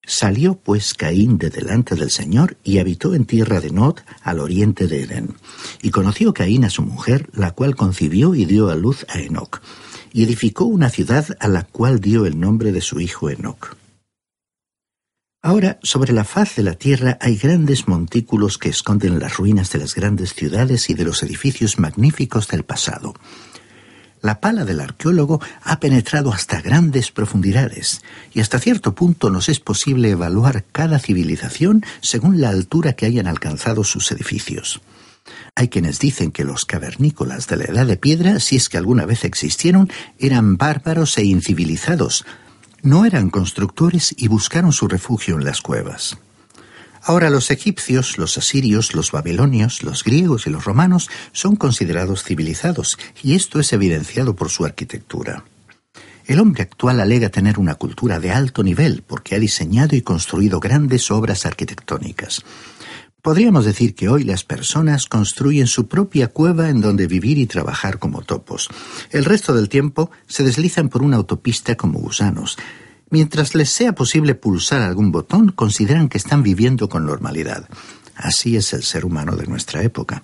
Salió 0.06 0.54
pues 0.54 0.94
Caín 0.94 1.36
de 1.36 1.50
delante 1.50 1.96
del 1.96 2.10
Señor 2.10 2.56
y 2.64 2.78
habitó 2.78 3.14
en 3.14 3.26
tierra 3.26 3.60
de 3.60 3.70
Nod, 3.70 3.96
al 4.22 4.40
oriente 4.40 4.86
de 4.86 5.02
Edén. 5.02 5.34
Y 5.82 5.90
conoció 5.90 6.32
Caín 6.32 6.64
a 6.64 6.70
su 6.70 6.80
mujer, 6.80 7.28
la 7.34 7.50
cual 7.50 7.76
concibió 7.76 8.34
y 8.34 8.46
dio 8.46 8.70
a 8.70 8.74
luz 8.74 9.04
a 9.10 9.20
Enoc, 9.20 9.60
y 10.14 10.24
edificó 10.24 10.64
una 10.64 10.88
ciudad 10.88 11.26
a 11.40 11.48
la 11.48 11.64
cual 11.64 12.00
dio 12.00 12.24
el 12.24 12.40
nombre 12.40 12.72
de 12.72 12.80
su 12.80 13.00
hijo 13.00 13.28
Enoc. 13.28 13.76
Ahora, 15.46 15.78
sobre 15.82 16.14
la 16.14 16.24
faz 16.24 16.56
de 16.56 16.62
la 16.62 16.72
tierra 16.72 17.18
hay 17.20 17.36
grandes 17.36 17.86
montículos 17.86 18.56
que 18.56 18.70
esconden 18.70 19.18
las 19.18 19.36
ruinas 19.36 19.70
de 19.70 19.78
las 19.78 19.94
grandes 19.94 20.32
ciudades 20.32 20.88
y 20.88 20.94
de 20.94 21.04
los 21.04 21.22
edificios 21.22 21.78
magníficos 21.78 22.48
del 22.48 22.62
pasado. 22.62 23.12
La 24.22 24.40
pala 24.40 24.64
del 24.64 24.80
arqueólogo 24.80 25.42
ha 25.62 25.80
penetrado 25.80 26.32
hasta 26.32 26.62
grandes 26.62 27.10
profundidades, 27.10 28.00
y 28.32 28.40
hasta 28.40 28.58
cierto 28.58 28.94
punto 28.94 29.28
nos 29.28 29.50
es 29.50 29.60
posible 29.60 30.08
evaluar 30.08 30.64
cada 30.72 30.98
civilización 30.98 31.84
según 32.00 32.40
la 32.40 32.48
altura 32.48 32.94
que 32.94 33.04
hayan 33.04 33.26
alcanzado 33.26 33.84
sus 33.84 34.10
edificios. 34.12 34.80
Hay 35.54 35.68
quienes 35.68 35.98
dicen 35.98 36.32
que 36.32 36.44
los 36.44 36.64
cavernícolas 36.64 37.48
de 37.48 37.58
la 37.58 37.64
Edad 37.64 37.86
de 37.86 37.98
Piedra, 37.98 38.40
si 38.40 38.56
es 38.56 38.70
que 38.70 38.78
alguna 38.78 39.04
vez 39.04 39.24
existieron, 39.24 39.90
eran 40.18 40.56
bárbaros 40.56 41.18
e 41.18 41.24
incivilizados, 41.24 42.24
no 42.84 43.06
eran 43.06 43.30
constructores 43.30 44.14
y 44.16 44.28
buscaron 44.28 44.72
su 44.72 44.86
refugio 44.86 45.36
en 45.36 45.44
las 45.44 45.62
cuevas. 45.62 46.18
Ahora 47.02 47.30
los 47.30 47.50
egipcios, 47.50 48.18
los 48.18 48.38
asirios, 48.38 48.94
los 48.94 49.10
babilonios, 49.10 49.82
los 49.82 50.04
griegos 50.04 50.46
y 50.46 50.50
los 50.50 50.64
romanos 50.64 51.10
son 51.32 51.56
considerados 51.56 52.22
civilizados, 52.22 52.98
y 53.22 53.34
esto 53.34 53.58
es 53.58 53.72
evidenciado 53.72 54.36
por 54.36 54.50
su 54.50 54.64
arquitectura. 54.64 55.44
El 56.26 56.40
hombre 56.40 56.62
actual 56.62 57.00
alega 57.00 57.28
tener 57.28 57.58
una 57.58 57.74
cultura 57.74 58.20
de 58.20 58.30
alto 58.30 58.62
nivel 58.62 59.02
porque 59.06 59.34
ha 59.34 59.38
diseñado 59.38 59.96
y 59.96 60.02
construido 60.02 60.60
grandes 60.60 61.10
obras 61.10 61.44
arquitectónicas. 61.44 62.42
Podríamos 63.24 63.64
decir 63.64 63.94
que 63.94 64.10
hoy 64.10 64.22
las 64.22 64.44
personas 64.44 65.06
construyen 65.06 65.66
su 65.66 65.88
propia 65.88 66.28
cueva 66.28 66.68
en 66.68 66.82
donde 66.82 67.06
vivir 67.06 67.38
y 67.38 67.46
trabajar 67.46 67.98
como 67.98 68.20
topos. 68.20 68.68
El 69.10 69.24
resto 69.24 69.54
del 69.54 69.70
tiempo 69.70 70.10
se 70.26 70.44
deslizan 70.44 70.90
por 70.90 71.02
una 71.02 71.16
autopista 71.16 71.74
como 71.74 72.00
gusanos. 72.00 72.58
Mientras 73.08 73.54
les 73.54 73.70
sea 73.70 73.94
posible 73.94 74.34
pulsar 74.34 74.82
algún 74.82 75.10
botón, 75.10 75.52
consideran 75.52 76.10
que 76.10 76.18
están 76.18 76.42
viviendo 76.42 76.90
con 76.90 77.06
normalidad. 77.06 77.66
Así 78.14 78.56
es 78.56 78.74
el 78.74 78.82
ser 78.82 79.06
humano 79.06 79.36
de 79.36 79.46
nuestra 79.46 79.82
época. 79.82 80.22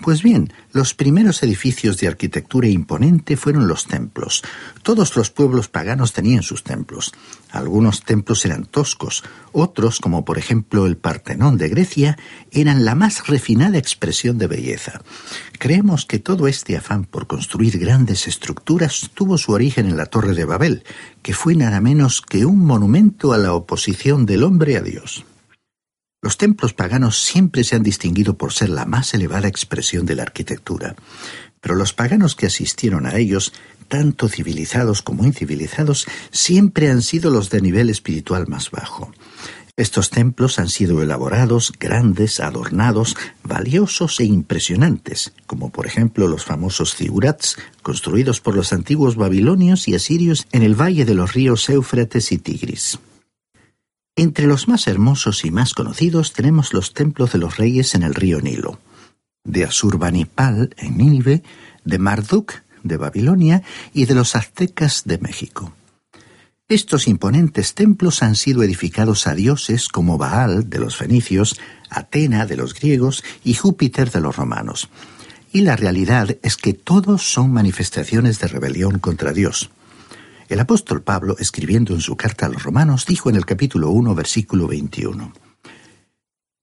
Pues 0.00 0.22
bien, 0.22 0.52
los 0.72 0.94
primeros 0.94 1.42
edificios 1.42 1.98
de 1.98 2.06
arquitectura 2.06 2.68
imponente 2.68 3.36
fueron 3.36 3.66
los 3.66 3.86
templos. 3.86 4.42
Todos 4.82 5.16
los 5.16 5.30
pueblos 5.30 5.68
paganos 5.68 6.12
tenían 6.12 6.42
sus 6.42 6.62
templos. 6.62 7.12
Algunos 7.50 8.04
templos 8.04 8.44
eran 8.44 8.64
toscos, 8.64 9.24
otros, 9.52 10.00
como 10.00 10.24
por 10.24 10.38
ejemplo 10.38 10.86
el 10.86 10.96
Partenón 10.96 11.58
de 11.58 11.68
Grecia, 11.68 12.18
eran 12.52 12.84
la 12.84 12.94
más 12.94 13.26
refinada 13.26 13.78
expresión 13.78 14.38
de 14.38 14.46
belleza. 14.46 15.02
Creemos 15.58 16.06
que 16.06 16.20
todo 16.20 16.46
este 16.46 16.76
afán 16.76 17.04
por 17.04 17.26
construir 17.26 17.78
grandes 17.78 18.28
estructuras 18.28 19.10
tuvo 19.14 19.36
su 19.36 19.52
origen 19.52 19.86
en 19.86 19.96
la 19.96 20.06
Torre 20.06 20.34
de 20.34 20.44
Babel, 20.44 20.84
que 21.22 21.34
fue 21.34 21.56
nada 21.56 21.80
menos 21.80 22.22
que 22.22 22.44
un 22.44 22.64
monumento 22.64 23.32
a 23.32 23.38
la 23.38 23.52
oposición 23.52 24.26
del 24.26 24.44
hombre 24.44 24.76
a 24.76 24.82
Dios. 24.82 25.24
Los 26.20 26.36
templos 26.36 26.74
paganos 26.74 27.22
siempre 27.22 27.62
se 27.62 27.76
han 27.76 27.84
distinguido 27.84 28.36
por 28.36 28.52
ser 28.52 28.70
la 28.70 28.86
más 28.86 29.14
elevada 29.14 29.46
expresión 29.46 30.04
de 30.04 30.16
la 30.16 30.24
arquitectura, 30.24 30.96
pero 31.60 31.76
los 31.76 31.92
paganos 31.92 32.34
que 32.34 32.46
asistieron 32.46 33.06
a 33.06 33.16
ellos, 33.16 33.52
tanto 33.86 34.28
civilizados 34.28 35.02
como 35.02 35.24
incivilizados, 35.24 36.06
siempre 36.32 36.90
han 36.90 37.02
sido 37.02 37.30
los 37.30 37.50
de 37.50 37.60
nivel 37.60 37.88
espiritual 37.88 38.48
más 38.48 38.72
bajo. 38.72 39.12
Estos 39.76 40.10
templos 40.10 40.58
han 40.58 40.68
sido 40.68 41.02
elaborados, 41.02 41.72
grandes, 41.78 42.40
adornados, 42.40 43.16
valiosos 43.44 44.18
e 44.18 44.24
impresionantes, 44.24 45.32
como 45.46 45.70
por 45.70 45.86
ejemplo 45.86 46.26
los 46.26 46.44
famosos 46.44 46.96
zigurats, 46.96 47.56
construidos 47.82 48.40
por 48.40 48.56
los 48.56 48.72
antiguos 48.72 49.14
babilonios 49.14 49.86
y 49.86 49.94
asirios 49.94 50.48
en 50.50 50.64
el 50.64 50.74
valle 50.74 51.04
de 51.04 51.14
los 51.14 51.32
ríos 51.32 51.68
Éufrates 51.68 52.32
y 52.32 52.38
Tigris. 52.38 52.98
Entre 54.18 54.48
los 54.48 54.66
más 54.66 54.88
hermosos 54.88 55.44
y 55.44 55.52
más 55.52 55.74
conocidos 55.74 56.32
tenemos 56.32 56.72
los 56.72 56.92
templos 56.92 57.30
de 57.30 57.38
los 57.38 57.56
reyes 57.56 57.94
en 57.94 58.02
el 58.02 58.16
río 58.16 58.40
Nilo, 58.40 58.80
de 59.44 59.62
Asurbanipal 59.62 60.74
en 60.76 60.98
Nínive, 60.98 61.44
de 61.84 61.98
Marduk 62.00 62.52
de 62.82 62.96
Babilonia 62.96 63.62
y 63.94 64.06
de 64.06 64.16
los 64.16 64.34
aztecas 64.34 65.04
de 65.04 65.18
México. 65.18 65.72
Estos 66.68 67.06
imponentes 67.06 67.74
templos 67.74 68.24
han 68.24 68.34
sido 68.34 68.64
edificados 68.64 69.28
a 69.28 69.36
dioses 69.36 69.88
como 69.88 70.18
Baal 70.18 70.68
de 70.68 70.80
los 70.80 70.96
fenicios, 70.96 71.54
Atena 71.88 72.44
de 72.44 72.56
los 72.56 72.74
griegos 72.74 73.22
y 73.44 73.54
Júpiter 73.54 74.10
de 74.10 74.20
los 74.20 74.34
romanos. 74.34 74.88
Y 75.52 75.60
la 75.60 75.76
realidad 75.76 76.36
es 76.42 76.56
que 76.56 76.74
todos 76.74 77.22
son 77.22 77.52
manifestaciones 77.52 78.40
de 78.40 78.48
rebelión 78.48 78.98
contra 78.98 79.32
Dios. 79.32 79.70
El 80.48 80.60
apóstol 80.60 81.02
Pablo, 81.02 81.36
escribiendo 81.38 81.92
en 81.92 82.00
su 82.00 82.16
carta 82.16 82.46
a 82.46 82.48
los 82.48 82.62
romanos, 82.62 83.04
dijo 83.04 83.28
en 83.28 83.36
el 83.36 83.44
capítulo 83.44 83.90
1, 83.90 84.14
versículo 84.14 84.66
21, 84.66 85.34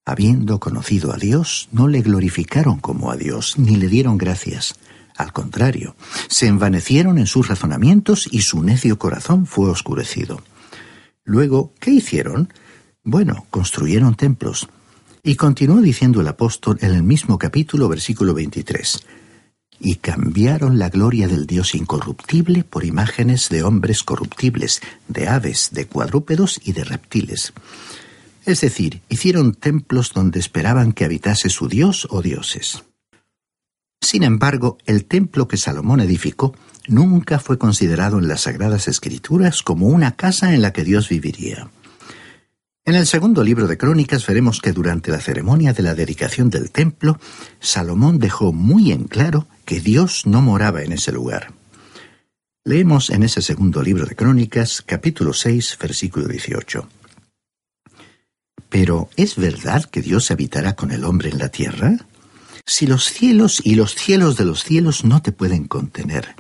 Habiendo 0.08 0.60
conocido 0.60 1.14
a 1.14 1.18
Dios, 1.18 1.70
no 1.72 1.88
le 1.88 2.02
glorificaron 2.02 2.80
como 2.80 3.12
a 3.12 3.16
Dios, 3.16 3.60
ni 3.60 3.76
le 3.76 3.88
dieron 3.88 4.18
gracias. 4.18 4.74
Al 5.16 5.34
contrario, 5.34 5.96
se 6.30 6.48
envanecieron 6.48 7.20
en 7.20 7.28
sus 7.28 7.48
razonamientos 7.48 8.28
y 8.32 8.42
su 8.42 8.64
necio 8.64 8.98
corazón 8.98 9.46
fue 9.46 9.70
oscurecido. 9.70 10.42
Luego, 11.24 11.72
¿qué 11.80 11.92
hicieron? 11.92 12.52
Bueno, 13.04 13.46
construyeron 13.52 14.16
templos. 14.16 14.68
Y 15.22 15.36
continuó 15.36 15.80
diciendo 15.82 16.22
el 16.22 16.28
apóstol 16.28 16.80
en 16.82 16.92
el 16.92 17.04
mismo 17.04 17.38
capítulo, 17.38 17.88
versículo 17.88 18.34
23, 18.34 19.06
y 19.80 19.96
cambiaron 19.96 20.80
la 20.80 20.90
gloria 20.90 21.28
del 21.28 21.46
Dios 21.46 21.76
incorruptible 21.76 22.64
por 22.64 22.86
imágenes 22.86 23.50
de 23.50 23.64
hombres 23.64 24.04
corruptibles, 24.04 24.82
de 25.08 25.28
aves, 25.28 25.70
de 25.72 25.86
cuadrúpedos 25.88 26.60
y 26.64 26.74
de 26.74 26.84
reptiles. 26.84 27.54
Es 28.46 28.62
decir, 28.62 29.02
hicieron 29.10 29.54
templos 29.54 30.14
donde 30.14 30.40
esperaban 30.40 30.94
que 30.94 31.06
habitase 31.06 31.50
su 31.50 31.68
Dios 31.68 32.08
o 32.12 32.22
dioses. 32.22 32.84
Sin 34.02 34.24
embargo, 34.24 34.78
el 34.86 35.06
templo 35.06 35.48
que 35.48 35.58
Salomón 35.58 36.00
edificó 36.00 36.56
nunca 36.88 37.40
fue 37.40 37.58
considerado 37.58 38.20
en 38.20 38.28
las 38.28 38.42
Sagradas 38.42 38.88
Escrituras 38.88 39.64
como 39.64 39.88
una 39.88 40.16
casa 40.16 40.54
en 40.54 40.62
la 40.62 40.74
que 40.74 40.84
Dios 40.84 41.10
viviría. 41.10 41.70
En 42.88 42.94
el 42.94 43.08
segundo 43.08 43.44
libro 43.44 43.66
de 43.66 43.80
Crónicas 43.80 44.28
veremos 44.28 44.62
que 44.62 44.72
durante 44.72 45.10
la 45.10 45.20
ceremonia 45.20 45.74
de 45.74 45.82
la 45.82 45.96
dedicación 45.96 46.52
del 46.52 46.70
templo, 46.70 47.20
Salomón 47.60 48.20
dejó 48.20 48.54
muy 48.54 48.92
en 48.92 49.06
claro 49.06 49.48
que 49.66 49.80
Dios 49.80 50.28
no 50.28 50.44
moraba 50.44 50.84
en 50.84 50.92
ese 50.92 51.12
lugar. 51.12 51.52
Leemos 52.64 53.10
en 53.10 53.24
ese 53.24 53.42
segundo 53.42 53.82
libro 53.82 54.06
de 54.06 54.16
Crónicas, 54.16 54.84
capítulo 54.84 55.34
6, 55.34 55.80
versículo 55.82 56.28
18. 56.28 56.88
Pero 58.70 59.10
¿es 59.16 59.36
verdad 59.36 59.86
que 59.86 60.04
Dios 60.04 60.30
habitará 60.30 60.76
con 60.76 60.92
el 60.92 61.06
hombre 61.06 61.30
en 61.30 61.40
la 61.40 61.50
tierra? 61.50 61.98
Si 62.68 62.86
los 62.86 63.06
cielos 63.06 63.62
y 63.64 63.74
los 63.74 63.96
cielos 63.96 64.38
de 64.38 64.46
los 64.46 64.64
cielos 64.64 65.06
no 65.06 65.24
te 65.24 65.32
pueden 65.32 65.68
contener, 65.68 66.36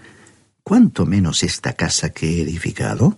¿cuánto 0.61 1.07
menos 1.07 1.41
esta 1.41 1.73
casa 1.73 2.11
que 2.11 2.37
he 2.37 2.41
edificado? 2.41 3.17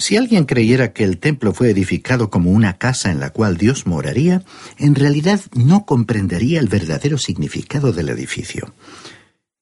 Si 0.00 0.16
alguien 0.16 0.44
creyera 0.44 0.92
que 0.92 1.02
el 1.02 1.18
templo 1.18 1.52
fue 1.52 1.70
edificado 1.70 2.30
como 2.30 2.52
una 2.52 2.78
casa 2.78 3.10
en 3.10 3.18
la 3.18 3.30
cual 3.30 3.56
Dios 3.56 3.84
moraría, 3.84 4.44
en 4.78 4.94
realidad 4.94 5.40
no 5.54 5.86
comprendería 5.86 6.60
el 6.60 6.68
verdadero 6.68 7.18
significado 7.18 7.92
del 7.92 8.08
edificio. 8.08 8.72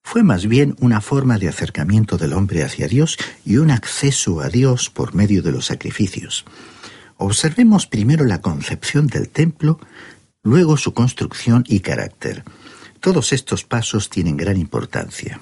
Fue 0.02 0.22
más 0.22 0.46
bien 0.46 0.76
una 0.78 1.00
forma 1.00 1.38
de 1.38 1.48
acercamiento 1.48 2.18
del 2.18 2.34
hombre 2.34 2.62
hacia 2.62 2.86
Dios 2.86 3.16
y 3.46 3.56
un 3.56 3.70
acceso 3.70 4.40
a 4.40 4.48
Dios 4.50 4.90
por 4.90 5.14
medio 5.14 5.42
de 5.42 5.52
los 5.52 5.66
sacrificios. 5.66 6.44
Observemos 7.16 7.86
primero 7.86 8.26
la 8.26 8.42
concepción 8.42 9.06
del 9.06 9.30
templo, 9.30 9.80
luego 10.42 10.76
su 10.76 10.92
construcción 10.92 11.64
y 11.66 11.80
carácter. 11.80 12.44
Todos 13.00 13.32
estos 13.32 13.64
pasos 13.64 14.10
tienen 14.10 14.36
gran 14.36 14.58
importancia. 14.58 15.40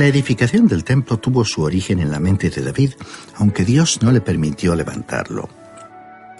La 0.00 0.06
edificación 0.06 0.66
del 0.66 0.82
templo 0.82 1.18
tuvo 1.18 1.44
su 1.44 1.60
origen 1.60 1.98
en 1.98 2.10
la 2.10 2.20
mente 2.20 2.48
de 2.48 2.62
David, 2.62 2.92
aunque 3.36 3.66
Dios 3.66 4.00
no 4.00 4.12
le 4.12 4.22
permitió 4.22 4.74
levantarlo. 4.74 5.50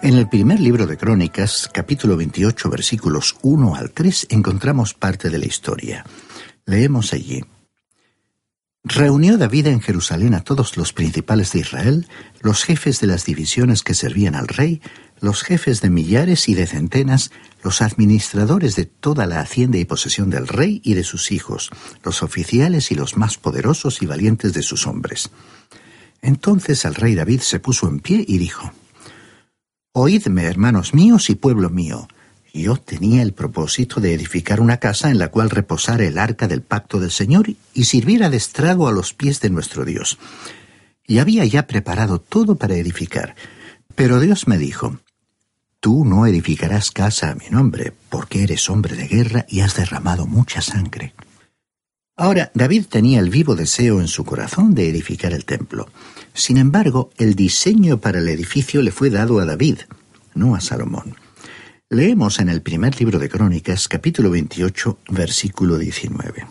En 0.01 0.15
el 0.15 0.31
primer 0.31 0.61
libro 0.61 0.87
de 0.87 0.97
Crónicas, 0.97 1.69
capítulo 1.71 2.17
28, 2.17 2.71
versículos 2.71 3.37
1 3.43 3.75
al 3.75 3.91
3, 3.91 4.29
encontramos 4.31 4.95
parte 4.95 5.29
de 5.29 5.39
la 5.39 5.45
historia. 5.45 6.07
Leemos 6.65 7.13
allí. 7.13 7.45
Reunió 8.83 9.37
David 9.37 9.67
en 9.67 9.83
Jerusalén 9.83 10.33
a 10.33 10.41
todos 10.41 10.79
los 10.79 10.95
principales 10.95 11.53
de 11.53 11.59
Israel, 11.59 12.09
los 12.41 12.65
jefes 12.65 12.99
de 13.01 13.09
las 13.09 13.27
divisiones 13.27 13.83
que 13.83 13.93
servían 13.93 14.37
al 14.37 14.49
rey, 14.49 14.81
los 15.21 15.43
jefes 15.43 15.83
de 15.83 15.91
millares 15.91 16.49
y 16.49 16.55
de 16.55 16.67
centenas, 16.67 17.31
los 17.63 17.83
administradores 17.83 18.77
de 18.77 18.87
toda 18.87 19.27
la 19.27 19.41
hacienda 19.41 19.79
y 19.79 19.85
posesión 19.85 20.31
del 20.31 20.49
rey 20.49 20.81
y 20.85 20.95
de 20.95 21.05
sus 21.05 21.33
hijos, 21.33 21.71
los 22.03 22.23
oficiales 22.23 22.91
y 22.91 22.95
los 22.95 23.17
más 23.17 23.39
poderosos 23.39 24.03
y 24.03 24.07
valientes 24.07 24.53
de 24.53 24.63
sus 24.63 24.87
hombres. 24.87 25.31
Entonces 26.23 26.85
el 26.85 26.95
rey 26.95 27.15
David 27.15 27.41
se 27.41 27.61
puso 27.61 27.89
en 27.89 28.01
pie 28.01 28.25
y 28.27 28.39
dijo, 28.39 28.73
Oídme, 29.93 30.45
hermanos 30.45 30.95
míos 30.95 31.31
y 31.31 31.35
pueblo 31.35 31.69
mío, 31.69 32.09
yo 32.53 32.77
tenía 32.77 33.23
el 33.23 33.33
propósito 33.33 34.01
de 34.01 34.15
edificar 34.15 34.61
una 34.61 34.79
casa 34.79 35.11
en 35.11 35.19
la 35.19 35.29
cual 35.29 35.51
reposara 35.51 36.05
el 36.05 36.19
arca 36.19 36.49
del 36.49 36.63
pacto 36.63 36.99
del 36.99 37.11
Señor 37.11 37.49
y 37.75 37.85
sirviera 37.85 38.29
de 38.31 38.37
estrago 38.37 38.89
a 38.89 38.93
los 38.93 39.15
pies 39.15 39.41
de 39.41 39.51
nuestro 39.51 39.85
Dios. 39.85 40.19
Y 41.07 41.19
había 41.19 41.45
ya 41.45 41.67
preparado 41.67 42.21
todo 42.21 42.57
para 42.57 42.75
edificar. 42.75 43.35
Pero 43.95 44.21
Dios 44.21 44.47
me 44.49 44.59
dijo, 44.59 44.99
Tú 45.81 46.05
no 46.05 46.27
edificarás 46.27 46.91
casa 46.91 47.31
a 47.31 47.35
mi 47.35 47.47
nombre, 47.51 47.95
porque 48.11 48.43
eres 48.43 48.69
hombre 48.69 48.97
de 48.97 49.09
guerra 49.09 49.47
y 49.49 49.61
has 49.61 49.77
derramado 49.77 50.27
mucha 50.27 50.61
sangre. 50.61 51.15
Ahora, 52.19 52.51
David 52.53 52.85
tenía 52.91 53.19
el 53.19 53.31
vivo 53.31 53.57
deseo 53.57 53.99
en 53.99 54.09
su 54.09 54.27
corazón 54.27 54.75
de 54.75 54.91
edificar 54.91 55.33
el 55.33 55.47
templo. 55.47 55.89
Sin 56.35 56.59
embargo, 56.59 57.11
el 57.17 57.35
diseño 57.35 57.99
para 57.99 58.19
el 58.19 58.29
edificio 58.29 58.83
le 58.83 58.93
fue 58.93 59.09
dado 59.09 59.39
a 59.39 59.47
David, 59.47 59.79
no 60.35 60.55
a 60.55 60.61
Salomón. 60.61 61.17
Leemos 61.89 62.41
en 62.41 62.51
el 62.51 62.61
primer 62.61 63.01
libro 63.01 63.19
de 63.19 63.31
Crónicas, 63.31 63.89
capítulo 63.89 64.31
28, 64.31 64.99
versículo 65.09 65.79
19. 65.79 66.47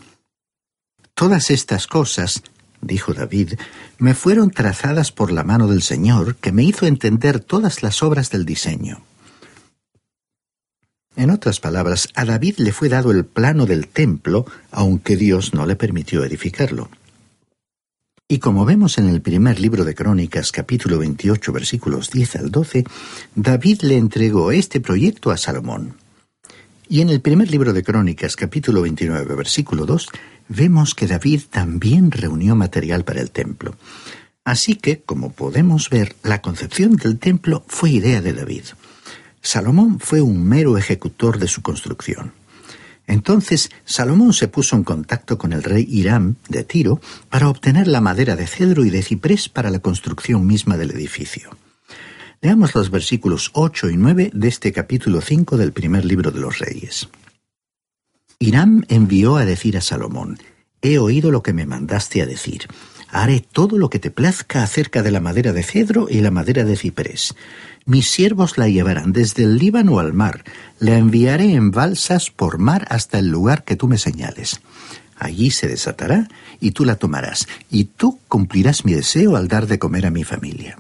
Todas 1.14 1.52
estas 1.52 1.86
cosas, 1.86 2.42
dijo 2.82 3.14
David, 3.14 3.60
me 4.00 4.16
fueron 4.16 4.50
trazadas 4.50 5.12
por 5.12 5.32
la 5.32 5.44
mano 5.44 5.68
del 5.68 5.84
Señor, 5.84 6.36
que 6.38 6.52
me 6.52 6.64
hizo 6.64 6.88
entender 6.88 7.42
todas 7.42 7.84
las 7.84 8.02
obras 8.02 8.32
del 8.32 8.44
diseño. 8.44 9.04
En 11.20 11.32
otras 11.32 11.60
palabras, 11.60 12.08
a 12.16 12.24
David 12.24 12.60
le 12.60 12.72
fue 12.72 12.88
dado 12.88 13.12
el 13.12 13.26
plano 13.26 13.66
del 13.66 13.90
templo, 13.90 14.46
aunque 14.72 15.18
Dios 15.18 15.54
no 15.54 15.66
le 15.66 15.76
permitió 15.76 16.24
edificarlo. 16.24 16.90
Y 18.30 18.40
como 18.40 18.64
vemos 18.64 18.98
en 18.98 19.10
el 19.10 19.20
primer 19.22 19.60
libro 19.60 19.84
de 19.84 19.96
Crónicas, 19.96 20.54
capítulo 20.54 20.98
28, 20.98 21.52
versículos 21.52 22.10
10 22.10 22.38
al 22.38 22.52
12, 22.52 22.86
David 23.36 23.82
le 23.82 23.98
entregó 23.98 24.54
este 24.54 24.80
proyecto 24.80 25.32
a 25.32 25.36
Salomón. 25.36 25.96
Y 26.88 27.02
en 27.02 27.10
el 27.10 27.20
primer 27.20 27.52
libro 27.52 27.74
de 27.74 27.84
Crónicas, 27.84 28.38
capítulo 28.38 28.82
29, 28.84 29.36
versículo 29.36 29.86
2, 29.86 30.08
vemos 30.48 30.96
que 30.96 31.08
David 31.08 31.42
también 31.50 32.12
reunió 32.12 32.56
material 32.56 33.04
para 33.04 33.20
el 33.20 33.32
templo. 33.32 33.76
Así 34.46 34.76
que, 34.76 35.02
como 35.02 35.34
podemos 35.34 35.90
ver, 35.90 36.16
la 36.24 36.42
concepción 36.42 36.96
del 36.96 37.20
templo 37.20 37.66
fue 37.68 37.90
idea 37.90 38.22
de 38.22 38.32
David. 38.32 38.64
Salomón 39.42 40.00
fue 40.00 40.22
un 40.22 40.44
mero 40.44 40.78
ejecutor 40.78 41.40
de 41.40 41.48
su 41.48 41.62
construcción. 41.62 42.34
Entonces 43.08 43.72
Salomón 43.86 44.34
se 44.34 44.48
puso 44.48 44.76
en 44.76 44.84
contacto 44.84 45.38
con 45.38 45.52
el 45.52 45.64
rey 45.64 45.86
Hiram 45.90 46.36
de 46.48 46.64
Tiro 46.64 47.02
para 47.30 47.50
obtener 47.50 47.88
la 47.88 48.02
madera 48.02 48.36
de 48.36 48.46
cedro 48.46 48.86
y 48.86 48.92
de 48.92 49.02
ciprés 49.02 49.50
para 49.50 49.72
la 49.72 49.80
construcción 49.80 50.46
misma 50.46 50.78
del 50.78 50.92
edificio. 50.92 51.50
Leamos 52.42 52.76
los 52.76 52.92
versículos 52.92 53.50
8 53.54 53.90
y 53.90 53.98
9 53.98 54.32
de 54.34 54.48
este 54.48 54.72
capítulo 54.72 55.22
5 55.22 55.58
del 55.58 55.74
primer 55.74 56.06
libro 56.06 56.32
de 56.32 56.40
los 56.40 56.60
reyes. 56.60 57.10
Hiram 58.38 58.86
envió 58.88 59.36
a 59.36 59.44
decir 59.44 59.76
a 59.76 59.82
Salomón, 59.82 60.38
He 60.82 60.98
oído 60.98 61.32
lo 61.32 61.44
que 61.44 61.52
me 61.52 61.66
mandaste 61.66 62.22
a 62.22 62.26
decir. 62.26 62.68
Haré 63.12 63.40
todo 63.40 63.78
lo 63.78 63.90
que 63.90 64.00
te 64.00 64.12
plazca 64.12 64.64
acerca 64.64 65.02
de 65.02 65.12
la 65.12 65.20
madera 65.20 65.52
de 65.52 65.64
cedro 65.64 66.08
y 66.10 66.22
la 66.22 66.32
madera 66.32 66.64
de 66.64 66.76
ciprés 66.76 67.36
mis 67.90 68.12
siervos 68.12 68.60
la 68.60 68.68
llevarán 68.68 69.14
desde 69.14 69.44
el 69.44 69.58
Líbano 69.58 69.98
al 69.98 70.14
mar, 70.14 70.44
la 70.78 70.98
enviaré 70.98 71.54
en 71.54 71.72
balsas 71.72 72.30
por 72.30 72.60
mar 72.60 72.86
hasta 72.92 73.18
el 73.18 73.30
lugar 73.30 73.64
que 73.64 73.76
tú 73.76 73.88
me 73.88 73.98
señales. 73.98 74.62
Allí 75.18 75.50
se 75.50 75.68
desatará 75.68 76.28
y 76.60 76.72
tú 76.72 76.86
la 76.86 76.98
tomarás, 76.98 77.48
y 77.72 77.86
tú 77.86 78.20
cumplirás 78.28 78.86
mi 78.86 78.94
deseo 78.94 79.36
al 79.36 79.48
dar 79.48 79.66
de 79.66 79.80
comer 79.80 80.06
a 80.06 80.12
mi 80.12 80.24
familia. 80.24 80.78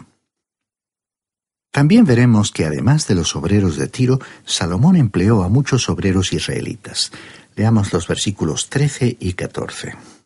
También 1.72 2.06
veremos 2.06 2.52
que 2.52 2.66
además 2.66 3.08
de 3.08 3.16
los 3.16 3.36
obreros 3.36 3.76
de 3.78 3.88
Tiro, 3.88 4.20
Salomón 4.46 4.96
empleó 4.96 5.42
a 5.42 5.50
muchos 5.50 5.90
obreros 5.90 6.32
israelitas. 6.32 7.12
Leamos 7.56 7.92
los 7.92 8.08
versículos 8.08 8.70
13 8.70 9.18
y 9.20 9.34
14. 9.34 10.19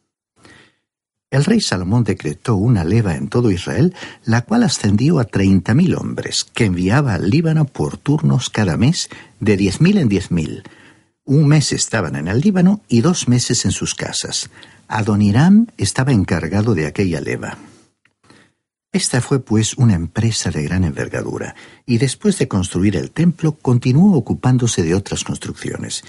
El 1.33 1.45
rey 1.45 1.61
Salomón 1.61 2.03
decretó 2.03 2.55
una 2.57 2.83
leva 2.83 3.15
en 3.15 3.27
todo 3.27 3.49
Israel, 3.49 3.95
la 4.23 4.43
cual 4.43 4.61
ascendió 4.61 5.17
a 5.17 5.23
treinta 5.23 5.73
mil 5.73 5.95
hombres, 5.95 6.43
que 6.43 6.65
enviaba 6.65 7.15
al 7.15 7.31
Líbano 7.31 7.65
por 7.65 7.97
turnos 7.97 8.51
cada 8.51 8.77
mes, 8.77 9.09
de 9.39 9.57
diez 9.57 9.81
mil 9.81 9.97
en 9.97 10.09
diez 10.09 10.29
mil. 10.29 10.61
Un 11.25 11.47
mes 11.47 11.73
estaban 11.73 12.15
en 12.17 12.27
el 12.27 12.39
Líbano 12.39 12.83
y 12.87 13.01
dos 13.01 13.27
meses 13.27 13.65
en 13.65 13.71
sus 13.71 13.95
casas. 13.95 14.51
Adoniram 14.87 15.65
estaba 15.75 16.11
encargado 16.11 16.75
de 16.75 16.85
aquella 16.85 17.19
leva. 17.19 17.57
Esta 18.91 19.19
fue 19.19 19.39
pues 19.39 19.73
una 19.73 19.95
empresa 19.95 20.51
de 20.51 20.61
gran 20.61 20.83
envergadura, 20.83 21.55
y 21.87 21.97
después 21.97 22.37
de 22.37 22.47
construir 22.47 22.95
el 22.95 23.09
templo 23.09 23.53
continuó 23.53 24.15
ocupándose 24.15 24.83
de 24.83 24.93
otras 24.93 25.23
construcciones 25.23 26.03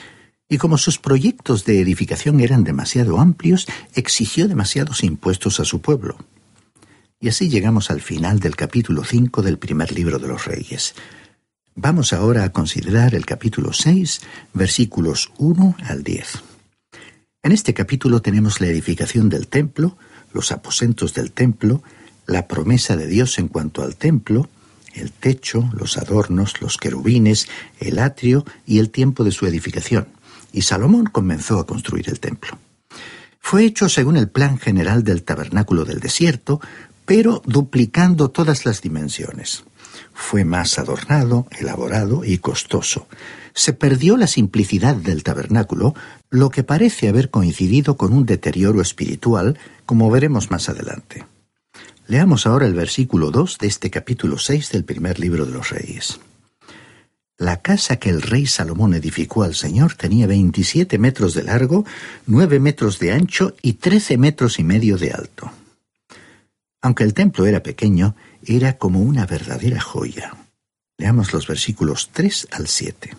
y 0.48 0.58
como 0.58 0.78
sus 0.78 0.98
proyectos 0.98 1.64
de 1.64 1.80
edificación 1.80 2.40
eran 2.40 2.64
demasiado 2.64 3.18
amplios, 3.18 3.66
exigió 3.94 4.46
demasiados 4.48 5.02
impuestos 5.02 5.60
a 5.60 5.64
su 5.64 5.80
pueblo. 5.80 6.16
Y 7.20 7.28
así 7.28 7.48
llegamos 7.48 7.90
al 7.90 8.02
final 8.02 8.40
del 8.40 8.54
capítulo 8.54 9.04
5 9.04 9.42
del 9.42 9.58
primer 9.58 9.92
libro 9.92 10.18
de 10.18 10.28
los 10.28 10.44
Reyes. 10.44 10.94
Vamos 11.74 12.12
ahora 12.12 12.44
a 12.44 12.52
considerar 12.52 13.14
el 13.14 13.26
capítulo 13.26 13.72
6, 13.72 14.20
versículos 14.52 15.32
1 15.38 15.76
al 15.86 16.04
10. 16.04 16.42
En 17.42 17.52
este 17.52 17.74
capítulo 17.74 18.20
tenemos 18.22 18.60
la 18.60 18.68
edificación 18.68 19.28
del 19.28 19.48
templo, 19.48 19.96
los 20.32 20.52
aposentos 20.52 21.14
del 21.14 21.32
templo, 21.32 21.82
la 22.26 22.46
promesa 22.46 22.96
de 22.96 23.06
Dios 23.06 23.38
en 23.38 23.48
cuanto 23.48 23.82
al 23.82 23.96
templo, 23.96 24.48
el 24.94 25.10
techo, 25.10 25.68
los 25.74 25.98
adornos, 25.98 26.60
los 26.60 26.78
querubines, 26.78 27.48
el 27.80 27.98
atrio 27.98 28.44
y 28.66 28.78
el 28.78 28.90
tiempo 28.90 29.24
de 29.24 29.32
su 29.32 29.46
edificación. 29.46 30.06
Y 30.54 30.62
Salomón 30.62 31.06
comenzó 31.06 31.58
a 31.58 31.66
construir 31.66 32.08
el 32.08 32.20
templo. 32.20 32.56
Fue 33.40 33.64
hecho 33.64 33.88
según 33.88 34.16
el 34.16 34.28
plan 34.28 34.56
general 34.56 35.02
del 35.02 35.24
tabernáculo 35.24 35.84
del 35.84 35.98
desierto, 35.98 36.60
pero 37.04 37.42
duplicando 37.44 38.30
todas 38.30 38.64
las 38.64 38.80
dimensiones. 38.80 39.64
Fue 40.12 40.44
más 40.44 40.78
adornado, 40.78 41.48
elaborado 41.58 42.24
y 42.24 42.38
costoso. 42.38 43.08
Se 43.52 43.72
perdió 43.72 44.16
la 44.16 44.28
simplicidad 44.28 44.94
del 44.94 45.24
tabernáculo, 45.24 45.94
lo 46.30 46.50
que 46.50 46.62
parece 46.62 47.08
haber 47.08 47.30
coincidido 47.30 47.96
con 47.96 48.12
un 48.12 48.24
deterioro 48.24 48.80
espiritual, 48.80 49.58
como 49.86 50.08
veremos 50.08 50.52
más 50.52 50.68
adelante. 50.68 51.26
Leamos 52.06 52.46
ahora 52.46 52.66
el 52.66 52.74
versículo 52.74 53.32
2 53.32 53.58
de 53.58 53.66
este 53.66 53.90
capítulo 53.90 54.38
6 54.38 54.70
del 54.70 54.84
primer 54.84 55.18
libro 55.18 55.46
de 55.46 55.52
los 55.52 55.70
Reyes. 55.70 56.20
La 57.36 57.62
casa 57.62 57.96
que 57.96 58.10
el 58.10 58.22
rey 58.22 58.46
Salomón 58.46 58.94
edificó 58.94 59.42
al 59.42 59.54
Señor 59.54 59.94
tenía 59.94 60.26
27 60.28 60.98
metros 60.98 61.34
de 61.34 61.42
largo, 61.42 61.84
9 62.26 62.60
metros 62.60 63.00
de 63.00 63.12
ancho 63.12 63.54
y 63.60 63.74
13 63.74 64.18
metros 64.18 64.60
y 64.60 64.64
medio 64.64 64.96
de 64.96 65.10
alto. 65.10 65.50
Aunque 66.80 67.02
el 67.02 67.12
templo 67.12 67.46
era 67.46 67.62
pequeño, 67.62 68.14
era 68.46 68.78
como 68.78 69.00
una 69.00 69.26
verdadera 69.26 69.80
joya. 69.80 70.36
Leamos 70.96 71.32
los 71.32 71.48
versículos 71.48 72.10
3 72.12 72.48
al 72.52 72.68
7. 72.68 73.16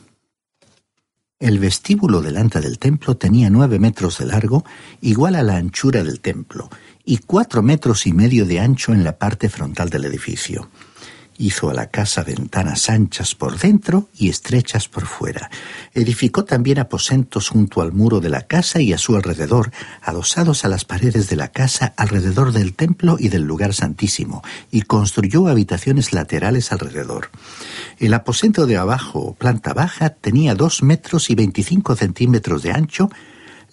El 1.38 1.60
vestíbulo 1.60 2.22
delante 2.22 2.62
del 2.62 2.80
templo 2.80 3.18
tenía 3.18 3.50
nueve 3.50 3.78
metros 3.78 4.20
de 4.20 4.26
largo, 4.28 4.64
igual 5.02 5.36
a 5.36 5.44
la 5.44 5.58
anchura 5.58 6.04
del 6.04 6.22
templo, 6.22 6.70
y 7.04 7.18
cuatro 7.18 7.62
metros 7.62 8.08
y 8.08 8.14
medio 8.14 8.46
de 8.46 8.62
ancho 8.62 8.94
en 8.94 9.04
la 9.04 9.18
parte 9.18 9.50
frontal 9.50 9.90
del 9.90 10.06
edificio. 10.06 10.70
Hizo 11.38 11.70
a 11.70 11.74
la 11.74 11.88
casa 11.88 12.24
ventanas 12.24 12.90
anchas 12.90 13.36
por 13.36 13.58
dentro 13.60 14.08
y 14.18 14.30
estrechas 14.30 14.88
por 14.88 15.06
fuera. 15.06 15.50
Edificó 15.94 16.46
también 16.46 16.80
aposentos 16.80 17.50
junto 17.50 17.82
al 17.82 17.92
muro 17.92 18.22
de 18.22 18.30
la 18.30 18.44
casa 18.44 18.80
y 18.80 18.94
a 18.94 18.98
su 18.98 19.18
alrededor, 19.18 19.72
adosados 20.02 20.64
a 20.64 20.70
las 20.70 20.86
paredes 20.86 21.28
de 21.28 21.36
la 21.36 21.50
casa 21.50 21.94
alrededor 21.98 22.54
del 22.54 22.74
templo 22.74 23.18
y 23.20 23.28
del 23.28 23.44
lugar 23.44 23.74
santísimo, 23.74 24.44
y 24.72 24.84
construyó 24.84 25.48
habitaciones 25.48 26.14
laterales 26.14 26.72
alrededor. 26.72 27.30
El 28.00 28.14
aposento 28.14 28.66
de 28.66 28.78
abajo, 28.78 29.36
planta 29.38 29.74
baja, 29.74 30.12
tenía 30.12 30.56
dos 30.56 30.84
metros 30.84 31.30
y 31.30 31.36
veinticinco 31.36 31.96
centímetros 31.96 32.64
de 32.64 32.72
ancho, 32.72 33.10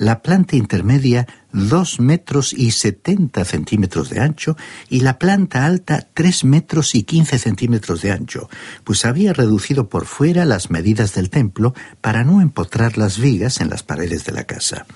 la 0.03 0.21
planta 0.21 0.57
intermedia 0.57 1.29
dos 1.53 2.01
metros 2.01 2.53
y 2.53 2.73
setenta 2.73 3.45
centímetros 3.45 4.11
de 4.11 4.19
ancho 4.19 4.57
y 4.91 5.01
la 5.01 5.17
planta 5.17 5.65
alta 5.65 6.09
tres 6.13 6.43
metros 6.43 6.97
y 6.97 7.05
quince 7.05 7.39
centímetros 7.39 8.03
de 8.03 8.11
ancho, 8.11 8.51
pues 8.83 9.05
había 9.05 9.33
reducido 9.33 9.89
por 9.89 10.07
fuera 10.07 10.45
las 10.45 10.73
medidas 10.73 11.15
del 11.15 11.31
templo 11.31 11.73
para 12.01 12.25
no 12.25 12.41
empotrar 12.41 12.99
las 12.99 13.19
vigas 13.19 13.61
en 13.61 13.71
las 13.71 13.85
paredes 13.85 14.25
de 14.25 14.33
la 14.33 14.43
casa. 14.43 14.87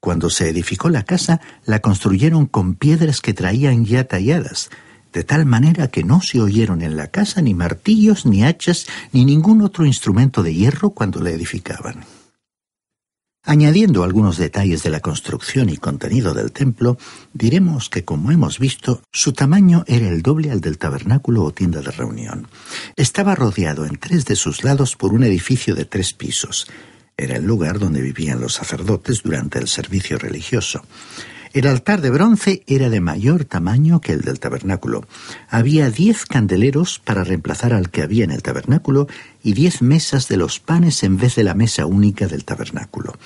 Cuando 0.00 0.28
se 0.28 0.48
edificó 0.48 0.88
la 0.88 1.04
casa, 1.04 1.40
la 1.64 1.78
construyeron 1.78 2.46
con 2.46 2.74
piedras 2.74 3.20
que 3.20 3.32
traían 3.32 3.84
ya 3.84 4.08
talladas, 4.08 4.70
de 5.12 5.22
tal 5.22 5.46
manera 5.46 5.86
que 5.86 6.02
no 6.02 6.20
se 6.20 6.40
oyeron 6.40 6.82
en 6.82 6.96
la 6.96 7.12
casa 7.12 7.42
ni 7.42 7.54
martillos, 7.54 8.26
ni 8.26 8.42
hachas, 8.42 8.88
ni 9.12 9.24
ningún 9.24 9.62
otro 9.62 9.86
instrumento 9.86 10.42
de 10.42 10.52
hierro 10.52 10.90
cuando 10.90 11.20
la 11.20 11.30
edificaban. 11.30 12.04
Añadiendo 13.42 14.04
algunos 14.04 14.36
detalles 14.36 14.82
de 14.82 14.90
la 14.90 15.00
construcción 15.00 15.70
y 15.70 15.78
contenido 15.78 16.34
del 16.34 16.52
templo, 16.52 16.98
diremos 17.32 17.88
que, 17.88 18.04
como 18.04 18.30
hemos 18.30 18.58
visto, 18.58 19.02
su 19.12 19.32
tamaño 19.32 19.82
era 19.86 20.08
el 20.08 20.20
doble 20.20 20.50
al 20.50 20.60
del 20.60 20.76
tabernáculo 20.76 21.44
o 21.44 21.52
tienda 21.52 21.80
de 21.80 21.90
reunión. 21.90 22.48
Estaba 22.96 23.34
rodeado 23.34 23.86
en 23.86 23.96
tres 23.96 24.26
de 24.26 24.36
sus 24.36 24.62
lados 24.62 24.94
por 24.94 25.14
un 25.14 25.24
edificio 25.24 25.74
de 25.74 25.86
tres 25.86 26.12
pisos. 26.12 26.70
Era 27.16 27.36
el 27.36 27.44
lugar 27.44 27.78
donde 27.78 28.02
vivían 28.02 28.40
los 28.40 28.54
sacerdotes 28.54 29.22
durante 29.22 29.58
el 29.58 29.68
servicio 29.68 30.18
religioso. 30.18 30.82
El 31.52 31.66
altar 31.66 32.00
de 32.00 32.10
bronce 32.10 32.62
era 32.68 32.88
de 32.90 33.00
mayor 33.00 33.44
tamaño 33.44 34.00
que 34.00 34.12
el 34.12 34.20
del 34.20 34.38
tabernáculo. 34.38 35.08
Había 35.48 35.90
diez 35.90 36.24
candeleros 36.24 37.00
para 37.00 37.24
reemplazar 37.24 37.72
al 37.72 37.90
que 37.90 38.02
había 38.02 38.22
en 38.22 38.30
el 38.30 38.40
tabernáculo 38.40 39.08
y 39.42 39.54
diez 39.54 39.82
mesas 39.82 40.28
de 40.28 40.36
los 40.36 40.60
panes 40.60 41.02
en 41.02 41.16
vez 41.16 41.34
de 41.34 41.42
la 41.42 41.54
mesa 41.54 41.86
única 41.86 42.28
del 42.28 42.44
tabernáculo. 42.44 43.18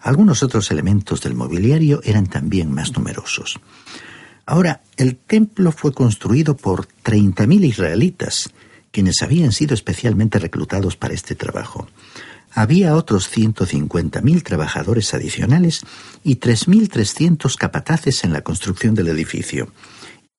Algunos 0.00 0.42
otros 0.42 0.72
elementos 0.72 1.20
del 1.20 1.36
mobiliario 1.36 2.00
eran 2.02 2.26
también 2.26 2.72
más 2.72 2.96
numerosos. 2.96 3.60
Ahora, 4.44 4.80
el 4.96 5.14
templo 5.14 5.70
fue 5.70 5.92
construido 5.92 6.56
por 6.56 6.86
treinta 6.86 7.46
mil 7.46 7.64
israelitas, 7.64 8.50
quienes 8.90 9.22
habían 9.22 9.52
sido 9.52 9.74
especialmente 9.74 10.40
reclutados 10.40 10.96
para 10.96 11.14
este 11.14 11.36
trabajo 11.36 11.86
había 12.52 12.96
otros 12.96 13.30
150.000 13.30 14.42
trabajadores 14.42 15.14
adicionales 15.14 15.82
y 16.24 16.36
3.300 16.36 17.56
capataces 17.56 18.24
en 18.24 18.32
la 18.32 18.42
construcción 18.42 18.94
del 18.94 19.08
edificio. 19.08 19.72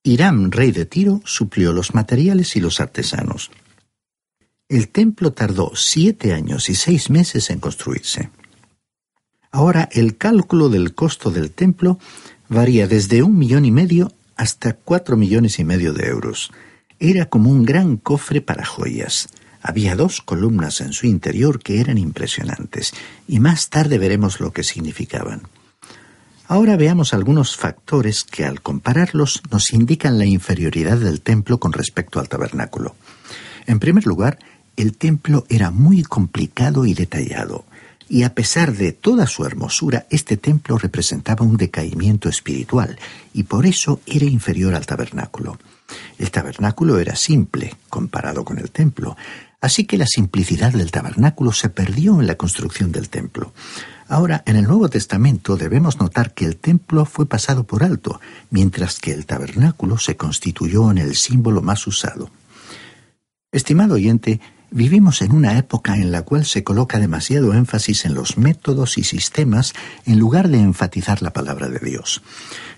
Hiram, 0.03 0.51
rey 0.51 0.71
de 0.71 0.85
Tiro, 0.85 1.21
suplió 1.25 1.73
los 1.73 1.93
materiales 1.93 2.55
y 2.55 2.61
los 2.61 2.79
artesanos. 2.79 3.51
El 4.69 4.89
templo 4.89 5.33
tardó 5.33 5.71
siete 5.75 6.33
años 6.33 6.69
y 6.69 6.75
seis 6.75 7.09
meses 7.09 7.49
en 7.49 7.59
construirse. 7.59 8.29
Ahora 9.51 9.89
el 9.91 10.17
cálculo 10.17 10.69
del 10.69 10.93
costo 10.93 11.31
del 11.31 11.51
templo 11.51 11.99
varía 12.49 12.87
desde 12.87 13.23
un 13.23 13.37
millón 13.37 13.65
y 13.65 13.71
medio 13.71 14.13
hasta 14.35 14.73
cuatro 14.73 15.17
millones 15.17 15.59
y 15.59 15.63
medio 15.63 15.91
de 15.93 16.07
euros. 16.07 16.51
Era 16.99 17.25
como 17.25 17.49
un 17.49 17.65
gran 17.65 17.97
cofre 17.97 18.41
para 18.41 18.65
joyas. 18.65 19.27
Había 19.61 19.95
dos 19.95 20.21
columnas 20.21 20.81
en 20.81 20.93
su 20.93 21.05
interior 21.05 21.59
que 21.59 21.81
eran 21.81 21.97
impresionantes, 21.97 22.93
y 23.27 23.39
más 23.39 23.69
tarde 23.69 23.97
veremos 23.97 24.39
lo 24.39 24.51
que 24.51 24.63
significaban. 24.63 25.41
Ahora 26.47 26.77
veamos 26.77 27.13
algunos 27.13 27.57
factores 27.57 28.23
que 28.23 28.43
al 28.45 28.61
compararlos 28.61 29.43
nos 29.51 29.71
indican 29.71 30.17
la 30.17 30.25
inferioridad 30.25 30.97
del 30.97 31.21
templo 31.21 31.59
con 31.59 31.73
respecto 31.73 32.19
al 32.19 32.27
tabernáculo. 32.27 32.95
En 33.67 33.79
primer 33.79 34.07
lugar, 34.07 34.39
el 34.75 34.97
templo 34.97 35.45
era 35.49 35.69
muy 35.69 36.01
complicado 36.03 36.85
y 36.85 36.93
detallado, 36.93 37.65
y 38.07 38.23
a 38.23 38.33
pesar 38.33 38.73
de 38.73 38.93
toda 38.93 39.27
su 39.27 39.45
hermosura, 39.45 40.07
este 40.09 40.37
templo 40.37 40.79
representaba 40.79 41.45
un 41.45 41.57
decaimiento 41.57 42.29
espiritual, 42.29 42.97
y 43.33 43.43
por 43.43 43.67
eso 43.67 44.01
era 44.07 44.25
inferior 44.25 44.73
al 44.73 44.87
tabernáculo. 44.87 45.59
El 46.17 46.31
tabernáculo 46.31 46.97
era 46.97 47.15
simple 47.15 47.75
comparado 47.89 48.43
con 48.43 48.57
el 48.57 48.71
templo, 48.71 49.15
Así 49.61 49.85
que 49.85 49.97
la 49.97 50.07
simplicidad 50.07 50.71
del 50.71 50.91
tabernáculo 50.91 51.51
se 51.51 51.69
perdió 51.69 52.21
en 52.21 52.27
la 52.27 52.35
construcción 52.35 52.91
del 52.91 53.09
templo. 53.09 53.53
Ahora, 54.07 54.41
en 54.45 54.55
el 54.55 54.63
Nuevo 54.65 54.89
Testamento 54.89 55.57
debemos 55.57 55.99
notar 55.99 56.33
que 56.33 56.45
el 56.45 56.57
templo 56.57 57.05
fue 57.05 57.25
pasado 57.27 57.65
por 57.65 57.83
alto, 57.83 58.21
mientras 58.49 58.99
que 58.99 59.11
el 59.11 59.25
tabernáculo 59.25 59.97
se 59.97 60.15
constituyó 60.15 60.89
en 60.91 60.97
el 60.97 61.15
símbolo 61.15 61.61
más 61.61 61.85
usado. 61.87 62.31
Estimado 63.51 63.95
oyente, 63.95 64.39
Vivimos 64.71 65.23
en 65.23 65.31
una 65.31 65.57
época 65.57 65.95
en 65.95 66.11
la 66.11 66.21
cual 66.21 66.45
se 66.45 66.63
coloca 66.63 66.99
demasiado 66.99 67.53
énfasis 67.55 68.05
en 68.05 68.13
los 68.13 68.37
métodos 68.37 68.99
y 68.99 69.03
sistemas 69.03 69.73
en 70.05 70.19
lugar 70.19 70.47
de 70.47 70.59
enfatizar 70.59 71.23
la 71.23 71.33
palabra 71.33 71.69
de 71.69 71.79
Dios. 71.79 72.21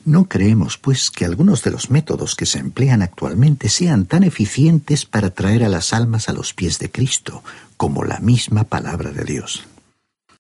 No 0.05 0.29
creemos, 0.29 0.77
pues, 0.77 1.11
que 1.11 1.25
algunos 1.25 1.63
de 1.63 1.71
los 1.71 1.91
métodos 1.91 2.35
que 2.35 2.45
se 2.45 2.59
emplean 2.59 3.01
actualmente 3.01 3.67
sean 3.67 4.05
tan 4.05 4.23
eficientes 4.23 5.05
para 5.05 5.31
traer 5.31 5.65
a 5.65 5.69
las 5.69 5.91
almas 5.91 6.29
a 6.29 6.33
los 6.33 6.53
pies 6.53 6.79
de 6.79 6.89
Cristo 6.89 7.43
como 7.75 8.05
la 8.05 8.19
misma 8.19 8.63
palabra 8.63 9.11
de 9.11 9.25
Dios. 9.25 9.63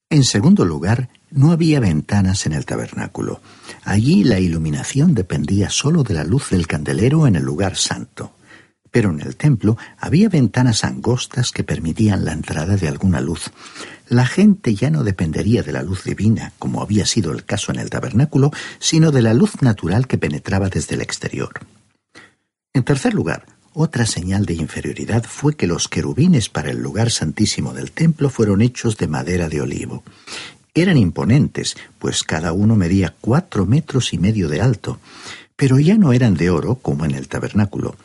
En 0.09 0.23
segundo 0.23 0.63
lugar, 0.63 1.09
no 1.31 1.51
había 1.51 1.81
ventanas 1.81 2.45
en 2.45 2.53
el 2.53 2.65
tabernáculo. 2.65 3.41
Allí 3.83 4.23
la 4.23 4.39
iluminación 4.39 5.15
dependía 5.15 5.69
sólo 5.69 6.03
de 6.03 6.13
la 6.13 6.23
luz 6.23 6.49
del 6.49 6.67
candelero 6.67 7.27
en 7.27 7.35
el 7.35 7.43
lugar 7.43 7.75
santo 7.75 8.31
pero 8.91 9.09
en 9.09 9.21
el 9.21 9.37
templo 9.37 9.77
había 9.97 10.29
ventanas 10.29 10.83
angostas 10.83 11.51
que 11.51 11.63
permitían 11.63 12.25
la 12.25 12.33
entrada 12.33 12.75
de 12.75 12.87
alguna 12.87 13.21
luz. 13.21 13.51
La 14.07 14.25
gente 14.25 14.75
ya 14.75 14.89
no 14.89 15.03
dependería 15.03 15.63
de 15.63 15.71
la 15.71 15.81
luz 15.81 16.03
divina, 16.03 16.51
como 16.59 16.81
había 16.81 17.05
sido 17.05 17.31
el 17.31 17.45
caso 17.45 17.71
en 17.71 17.79
el 17.79 17.89
tabernáculo, 17.89 18.51
sino 18.79 19.11
de 19.11 19.21
la 19.21 19.33
luz 19.33 19.61
natural 19.61 20.07
que 20.07 20.17
penetraba 20.17 20.69
desde 20.69 20.95
el 20.95 21.01
exterior. 21.01 21.53
En 22.73 22.83
tercer 22.83 23.13
lugar, 23.13 23.45
otra 23.73 24.05
señal 24.05 24.45
de 24.45 24.55
inferioridad 24.55 25.23
fue 25.23 25.55
que 25.55 25.67
los 25.67 25.87
querubines 25.87 26.49
para 26.49 26.71
el 26.71 26.81
lugar 26.81 27.09
santísimo 27.09 27.73
del 27.73 27.91
templo 27.91 28.29
fueron 28.29 28.61
hechos 28.61 28.97
de 28.97 29.07
madera 29.07 29.47
de 29.47 29.61
olivo. 29.61 30.03
Eran 30.73 30.97
imponentes, 30.97 31.77
pues 31.97 32.23
cada 32.23 32.51
uno 32.51 32.75
medía 32.75 33.15
cuatro 33.21 33.65
metros 33.65 34.13
y 34.13 34.17
medio 34.17 34.49
de 34.49 34.59
alto, 34.59 34.99
pero 35.55 35.79
ya 35.79 35.97
no 35.97 36.11
eran 36.11 36.35
de 36.35 36.49
oro 36.49 36.75
como 36.75 37.05
en 37.05 37.11
el 37.11 37.29
tabernáculo. 37.29 37.95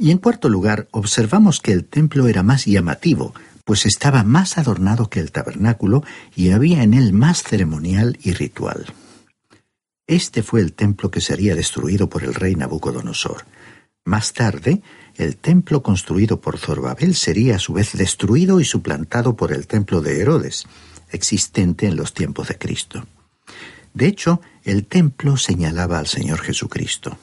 Y 0.00 0.12
en 0.12 0.16
cuarto 0.16 0.48
lugar, 0.48 0.88
observamos 0.92 1.60
que 1.60 1.72
el 1.72 1.84
templo 1.84 2.26
era 2.26 2.42
más 2.42 2.64
llamativo, 2.64 3.34
pues 3.66 3.84
estaba 3.84 4.24
más 4.24 4.56
adornado 4.56 5.10
que 5.10 5.20
el 5.20 5.30
tabernáculo 5.30 6.02
y 6.34 6.52
había 6.52 6.82
en 6.82 6.94
él 6.94 7.12
más 7.12 7.42
ceremonial 7.42 8.18
y 8.22 8.32
ritual. 8.32 8.86
Este 10.06 10.42
fue 10.42 10.62
el 10.62 10.72
templo 10.72 11.10
que 11.10 11.20
sería 11.20 11.54
destruido 11.54 12.08
por 12.08 12.24
el 12.24 12.34
rey 12.34 12.54
Nabucodonosor. 12.54 13.44
Más 14.06 14.32
tarde, 14.32 14.80
el 15.16 15.36
templo 15.36 15.82
construido 15.82 16.40
por 16.40 16.56
Zorbabel 16.56 17.14
sería 17.14 17.56
a 17.56 17.58
su 17.58 17.74
vez 17.74 17.92
destruido 17.92 18.58
y 18.58 18.64
suplantado 18.64 19.36
por 19.36 19.52
el 19.52 19.66
templo 19.66 20.00
de 20.00 20.18
Herodes, 20.18 20.64
existente 21.10 21.86
en 21.86 21.96
los 21.96 22.14
tiempos 22.14 22.48
de 22.48 22.56
Cristo. 22.56 23.06
De 23.92 24.06
hecho, 24.06 24.40
el 24.64 24.86
templo 24.86 25.36
señalaba 25.36 25.98
al 25.98 26.06
Señor 26.06 26.40
Jesucristo. 26.40 27.18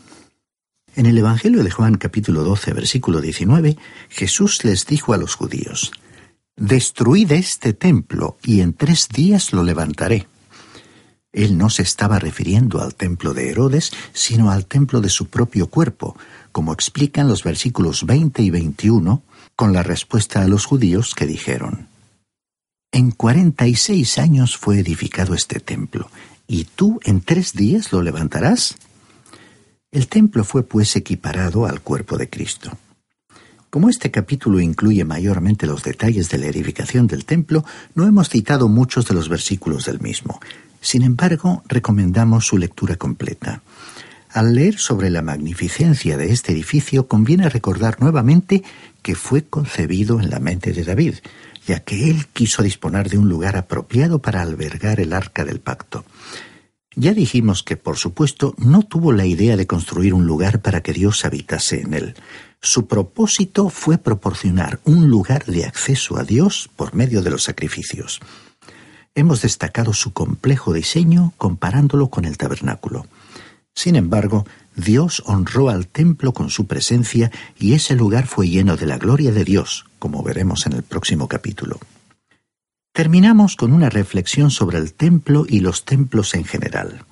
En 0.97 1.05
el 1.05 1.15
Evangelio 1.19 1.63
de 1.63 1.69
Juan 1.69 1.93
capítulo 1.93 2.43
12, 2.43 2.73
versículo 2.73 3.21
19, 3.21 3.77
Jesús 4.09 4.63
les 4.63 4.87
dijo 4.87 5.13
a 5.13 5.17
los 5.17 5.35
judíos, 5.35 5.91
Destruid 6.55 7.31
este 7.33 7.73
templo 7.73 8.39
y 8.43 8.61
en 8.61 8.73
tres 8.73 9.07
días 9.07 9.53
lo 9.53 9.61
levantaré. 9.61 10.25
Él 11.31 11.55
no 11.55 11.69
se 11.69 11.83
estaba 11.83 12.17
refiriendo 12.17 12.81
al 12.81 12.95
templo 12.95 13.35
de 13.35 13.51
Herodes, 13.51 13.91
sino 14.11 14.49
al 14.49 14.65
templo 14.65 14.99
de 14.99 15.09
su 15.09 15.27
propio 15.27 15.67
cuerpo, 15.67 16.17
como 16.51 16.73
explican 16.73 17.27
los 17.27 17.43
versículos 17.43 18.07
20 18.07 18.41
y 18.41 18.49
21, 18.49 19.21
con 19.55 19.73
la 19.73 19.83
respuesta 19.83 20.41
a 20.41 20.47
los 20.47 20.65
judíos 20.65 21.13
que 21.13 21.27
dijeron, 21.27 21.89
En 22.91 23.11
cuarenta 23.11 23.67
y 23.67 23.75
seis 23.75 24.17
años 24.17 24.57
fue 24.57 24.79
edificado 24.79 25.35
este 25.35 25.59
templo, 25.59 26.09
¿y 26.47 26.63
tú 26.63 26.99
en 27.03 27.21
tres 27.21 27.53
días 27.53 27.91
lo 27.91 28.01
levantarás? 28.01 28.77
El 29.97 30.09
templo 30.09 30.43
fue 30.43 30.61
pues 30.61 30.95
equiparado 30.95 31.65
al 31.65 31.81
cuerpo 31.81 32.19
de 32.19 32.29
Cristo. 32.29 32.69
Como 33.71 33.89
este 33.89 34.11
capítulo 34.11 34.59
incluye 34.59 35.03
mayormente 35.03 35.65
los 35.65 35.81
detalles 35.81 36.29
de 36.29 36.37
la 36.37 36.45
edificación 36.45 37.07
del 37.07 37.25
templo, 37.25 37.65
no 37.95 38.05
hemos 38.05 38.29
citado 38.29 38.67
muchos 38.67 39.07
de 39.07 39.15
los 39.15 39.27
versículos 39.27 39.85
del 39.85 39.99
mismo. 39.99 40.39
Sin 40.81 41.01
embargo, 41.01 41.63
recomendamos 41.67 42.45
su 42.45 42.59
lectura 42.59 42.95
completa. 42.95 43.63
Al 44.29 44.53
leer 44.53 44.77
sobre 44.77 45.09
la 45.09 45.23
magnificencia 45.23 46.15
de 46.15 46.31
este 46.31 46.51
edificio, 46.51 47.07
conviene 47.07 47.49
recordar 47.49 47.99
nuevamente 47.99 48.61
que 49.01 49.15
fue 49.15 49.45
concebido 49.45 50.19
en 50.19 50.29
la 50.29 50.39
mente 50.39 50.73
de 50.73 50.83
David, 50.83 51.15
ya 51.65 51.79
que 51.79 52.11
él 52.11 52.27
quiso 52.33 52.61
disponer 52.61 53.09
de 53.09 53.17
un 53.17 53.29
lugar 53.29 53.57
apropiado 53.57 54.19
para 54.19 54.43
albergar 54.43 54.99
el 54.99 55.11
arca 55.11 55.43
del 55.43 55.59
pacto. 55.59 56.05
Ya 56.99 57.13
dijimos 57.13 57.61
que, 57.61 57.77
por 57.77 57.95
supuesto, 57.97 58.55
no 58.57 58.81
tuvo 58.81 59.11
la 59.11 59.27
idea 59.27 59.55
de 59.55 59.67
construir 59.67 60.15
un 60.15 60.25
lugar 60.25 60.63
para 60.63 60.81
que 60.81 60.93
Dios 60.93 61.25
habitase 61.25 61.81
en 61.81 61.93
él. 61.93 62.15
Su 62.59 62.87
propósito 62.87 63.69
fue 63.69 63.99
proporcionar 63.99 64.79
un 64.83 65.07
lugar 65.07 65.45
de 65.45 65.65
acceso 65.65 66.17
a 66.17 66.23
Dios 66.23 66.71
por 66.75 66.95
medio 66.95 67.21
de 67.21 67.29
los 67.29 67.43
sacrificios. 67.43 68.19
Hemos 69.13 69.43
destacado 69.43 69.93
su 69.93 70.11
complejo 70.11 70.73
diseño 70.73 71.33
comparándolo 71.37 72.09
con 72.09 72.25
el 72.25 72.35
tabernáculo. 72.35 73.05
Sin 73.75 73.95
embargo, 73.95 74.47
Dios 74.75 75.21
honró 75.27 75.69
al 75.69 75.85
templo 75.87 76.33
con 76.33 76.49
su 76.49 76.65
presencia 76.65 77.31
y 77.59 77.73
ese 77.73 77.93
lugar 77.93 78.25
fue 78.25 78.49
lleno 78.49 78.75
de 78.75 78.87
la 78.87 78.97
gloria 78.97 79.31
de 79.31 79.43
Dios, 79.43 79.85
como 79.99 80.23
veremos 80.23 80.65
en 80.65 80.73
el 80.73 80.81
próximo 80.81 81.27
capítulo. 81.27 81.79
Terminamos 82.97 83.55
con 83.55 83.73
una 83.73 83.91
reflexión 83.91 84.49
sobre 84.49 84.79
el 84.79 84.95
templo 84.95 85.45
y 85.47 85.59
los 85.59 85.85
templos 85.85 86.33
en 86.33 86.45
general. 86.45 87.05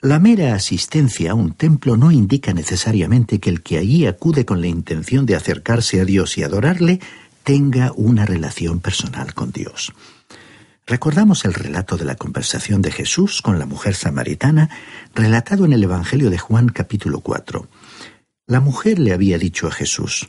La 0.00 0.18
mera 0.18 0.56
asistencia 0.56 1.30
a 1.30 1.34
un 1.34 1.52
templo 1.52 1.96
no 1.96 2.10
indica 2.10 2.52
necesariamente 2.52 3.38
que 3.38 3.48
el 3.48 3.62
que 3.62 3.78
allí 3.78 4.06
acude 4.06 4.44
con 4.44 4.60
la 4.60 4.66
intención 4.66 5.24
de 5.24 5.36
acercarse 5.36 6.00
a 6.00 6.04
Dios 6.04 6.36
y 6.36 6.42
adorarle 6.42 6.98
tenga 7.44 7.92
una 7.94 8.26
relación 8.26 8.80
personal 8.80 9.34
con 9.34 9.52
Dios. 9.52 9.92
Recordamos 10.84 11.44
el 11.44 11.54
relato 11.54 11.96
de 11.96 12.06
la 12.06 12.16
conversación 12.16 12.82
de 12.82 12.90
Jesús 12.90 13.40
con 13.40 13.60
la 13.60 13.66
mujer 13.66 13.94
samaritana, 13.94 14.68
relatado 15.14 15.64
en 15.64 15.74
el 15.74 15.84
Evangelio 15.84 16.28
de 16.28 16.38
Juan 16.38 16.70
capítulo 16.70 17.20
4. 17.20 17.68
La 18.48 18.58
mujer 18.58 18.98
le 18.98 19.12
había 19.12 19.38
dicho 19.38 19.68
a 19.68 19.70
Jesús, 19.70 20.26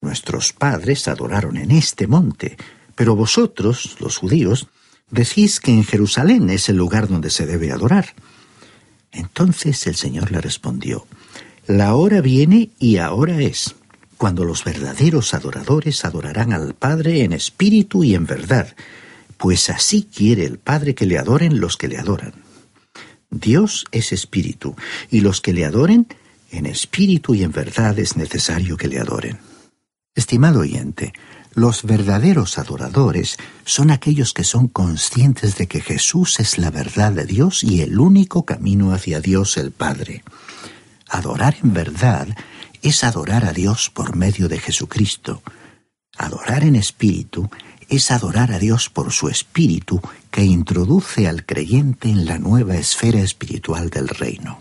Nuestros 0.00 0.52
padres 0.52 1.08
adoraron 1.08 1.56
en 1.56 1.72
este 1.72 2.06
monte, 2.06 2.56
pero 2.94 3.16
vosotros, 3.16 3.96
los 4.00 4.16
judíos, 4.16 4.68
decís 5.10 5.60
que 5.60 5.72
en 5.72 5.84
Jerusalén 5.84 6.50
es 6.50 6.68
el 6.68 6.76
lugar 6.76 7.08
donde 7.08 7.30
se 7.30 7.46
debe 7.46 7.72
adorar. 7.72 8.14
Entonces 9.12 9.86
el 9.86 9.94
Señor 9.94 10.32
le 10.32 10.40
respondió, 10.40 11.06
La 11.66 11.94
hora 11.94 12.20
viene 12.20 12.70
y 12.78 12.96
ahora 12.96 13.40
es, 13.40 13.74
cuando 14.16 14.44
los 14.44 14.64
verdaderos 14.64 15.34
adoradores 15.34 16.04
adorarán 16.04 16.52
al 16.52 16.74
Padre 16.74 17.24
en 17.24 17.32
espíritu 17.32 18.04
y 18.04 18.14
en 18.14 18.24
verdad, 18.24 18.74
pues 19.36 19.68
así 19.68 20.08
quiere 20.14 20.44
el 20.44 20.58
Padre 20.58 20.94
que 20.94 21.06
le 21.06 21.18
adoren 21.18 21.60
los 21.60 21.76
que 21.76 21.88
le 21.88 21.98
adoran. 21.98 22.32
Dios 23.30 23.86
es 23.92 24.12
espíritu, 24.12 24.76
y 25.10 25.20
los 25.20 25.40
que 25.40 25.52
le 25.52 25.64
adoren, 25.64 26.06
en 26.50 26.66
espíritu 26.66 27.34
y 27.34 27.42
en 27.42 27.50
verdad 27.50 27.98
es 27.98 28.16
necesario 28.16 28.76
que 28.76 28.88
le 28.88 29.00
adoren. 29.00 29.38
Estimado 30.14 30.60
oyente, 30.60 31.14
los 31.54 31.82
verdaderos 31.82 32.58
adoradores 32.58 33.36
son 33.64 33.90
aquellos 33.90 34.32
que 34.32 34.44
son 34.44 34.68
conscientes 34.68 35.56
de 35.56 35.66
que 35.66 35.80
Jesús 35.80 36.40
es 36.40 36.58
la 36.58 36.70
verdad 36.70 37.12
de 37.12 37.26
Dios 37.26 37.62
y 37.62 37.82
el 37.82 37.98
único 37.98 38.44
camino 38.44 38.92
hacia 38.92 39.20
Dios 39.20 39.56
el 39.56 39.70
Padre. 39.70 40.22
Adorar 41.08 41.56
en 41.62 41.74
verdad 41.74 42.28
es 42.80 43.04
adorar 43.04 43.44
a 43.44 43.52
Dios 43.52 43.90
por 43.90 44.16
medio 44.16 44.48
de 44.48 44.58
Jesucristo. 44.58 45.42
Adorar 46.16 46.64
en 46.64 46.76
espíritu 46.76 47.50
es 47.88 48.10
adorar 48.10 48.52
a 48.52 48.58
Dios 48.58 48.88
por 48.88 49.12
su 49.12 49.28
espíritu 49.28 50.00
que 50.30 50.44
introduce 50.44 51.28
al 51.28 51.44
creyente 51.44 52.08
en 52.08 52.24
la 52.24 52.38
nueva 52.38 52.76
esfera 52.76 53.20
espiritual 53.20 53.90
del 53.90 54.08
reino. 54.08 54.58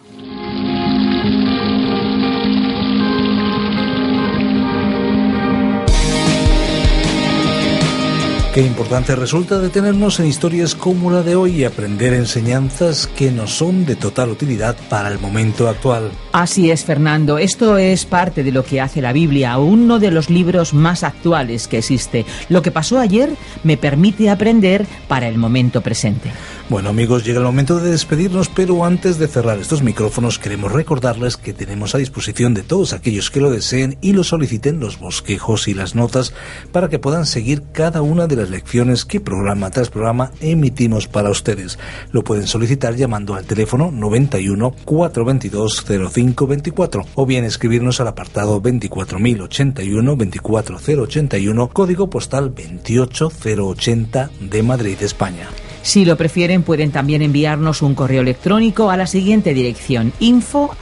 Qué 8.54 8.60
importante 8.60 9.16
resulta 9.16 9.60
detenernos 9.60 10.20
en 10.20 10.26
historias 10.26 10.76
como 10.76 11.10
la 11.10 11.24
de 11.24 11.38
hoy 11.38 11.62
y 11.62 11.64
aprender 11.64 12.14
enseñanzas 12.14 13.08
que 13.08 13.32
nos 13.32 13.52
son 13.52 13.86
de 13.86 13.96
total 13.96 14.30
utilidad 14.30 14.76
para 14.90 15.08
el 15.08 15.20
momento 15.20 15.70
actual. 15.70 16.12
Así 16.34 16.70
es, 16.70 16.84
Fernando. 16.84 17.38
Esto 17.38 17.78
es 17.78 18.06
parte 18.06 18.44
de 18.44 18.52
lo 18.52 18.66
que 18.66 18.82
hace 18.82 19.02
la 19.02 19.14
Biblia, 19.14 19.58
uno 19.58 20.00
de 20.00 20.12
los 20.12 20.30
libros 20.30 20.74
más 20.74 21.06
actuales 21.06 21.70
que 21.70 21.78
existe. 21.78 22.26
Lo 22.50 22.62
que 22.62 22.72
pasó 22.72 23.00
ayer 23.00 23.30
me 23.64 23.78
permite 23.78 24.30
aprender 24.30 24.86
para 25.08 25.30
el 25.30 25.38
momento 25.38 25.80
presente. 25.80 26.34
Bueno 26.68 26.90
amigos, 26.90 27.26
llega 27.26 27.40
el 27.40 27.46
momento 27.46 27.80
de 27.80 27.92
despedirnos, 27.92 28.48
pero 28.48 28.86
antes 28.86 29.18
de 29.18 29.28
cerrar 29.28 29.60
estos 29.60 29.82
micrófonos 29.82 30.40
queremos 30.40 30.72
recordarles 30.72 31.36
que 31.36 31.54
tenemos 31.54 31.96
a 31.96 31.98
disposición 31.98 32.54
de 32.54 32.64
todos 32.64 32.94
aquellos 32.94 33.30
que 33.30 33.42
lo 33.42 33.50
deseen 33.50 33.98
y 34.02 34.14
lo 34.14 34.24
soliciten 34.24 34.80
los 34.80 34.98
bosquejos 34.98 35.68
y 35.68 35.74
las 35.74 35.96
notas 35.96 36.34
para 36.72 36.88
que 36.88 36.98
puedan 36.98 37.26
seguir 37.26 37.64
cada 37.74 38.02
una 38.02 38.28
de 38.28 38.38
las 38.38 38.41
lecciones 38.50 39.06
que 39.06 39.20
programa 39.20 39.70
tras 39.70 39.90
programa 39.90 40.32
emitimos 40.42 41.08
para 41.08 41.30
ustedes. 41.30 41.78
Lo 42.12 42.24
pueden 42.24 42.48
solicitar 42.48 42.96
llamando 42.96 43.36
al 43.36 43.46
teléfono 43.46 43.92
91 43.92 44.74
422 44.86 45.86
0524 45.86 47.06
o 47.16 47.26
bien 47.26 47.46
escribirnos 47.46 48.00
al 48.02 48.08
apartado 48.08 48.60
24081 48.60 50.16
24081 50.16 51.68
código 51.70 52.10
postal 52.10 52.54
28080 52.54 54.30
de 54.40 54.64
Madrid, 54.64 54.98
España. 55.02 55.48
Si 55.84 56.06
lo 56.06 56.16
prefieren, 56.16 56.64
pueden 56.64 56.92
también 56.92 57.22
enviarnos 57.22 57.82
un 57.82 57.96
correo 57.96 58.22
electrónico 58.22 58.92
a 58.92 58.98
la 58.98 59.08
siguiente 59.08 59.54
dirección 59.54 60.14
info 60.20 60.76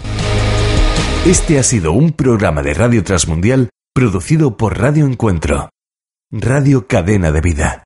Este 1.25 1.59
ha 1.59 1.63
sido 1.63 1.91
un 1.91 2.13
programa 2.13 2.63
de 2.63 2.73
Radio 2.73 3.03
Transmundial 3.03 3.69
producido 3.93 4.57
por 4.57 4.79
Radio 4.79 5.05
Encuentro, 5.05 5.69
Radio 6.31 6.87
Cadena 6.87 7.31
de 7.31 7.41
Vida. 7.41 7.83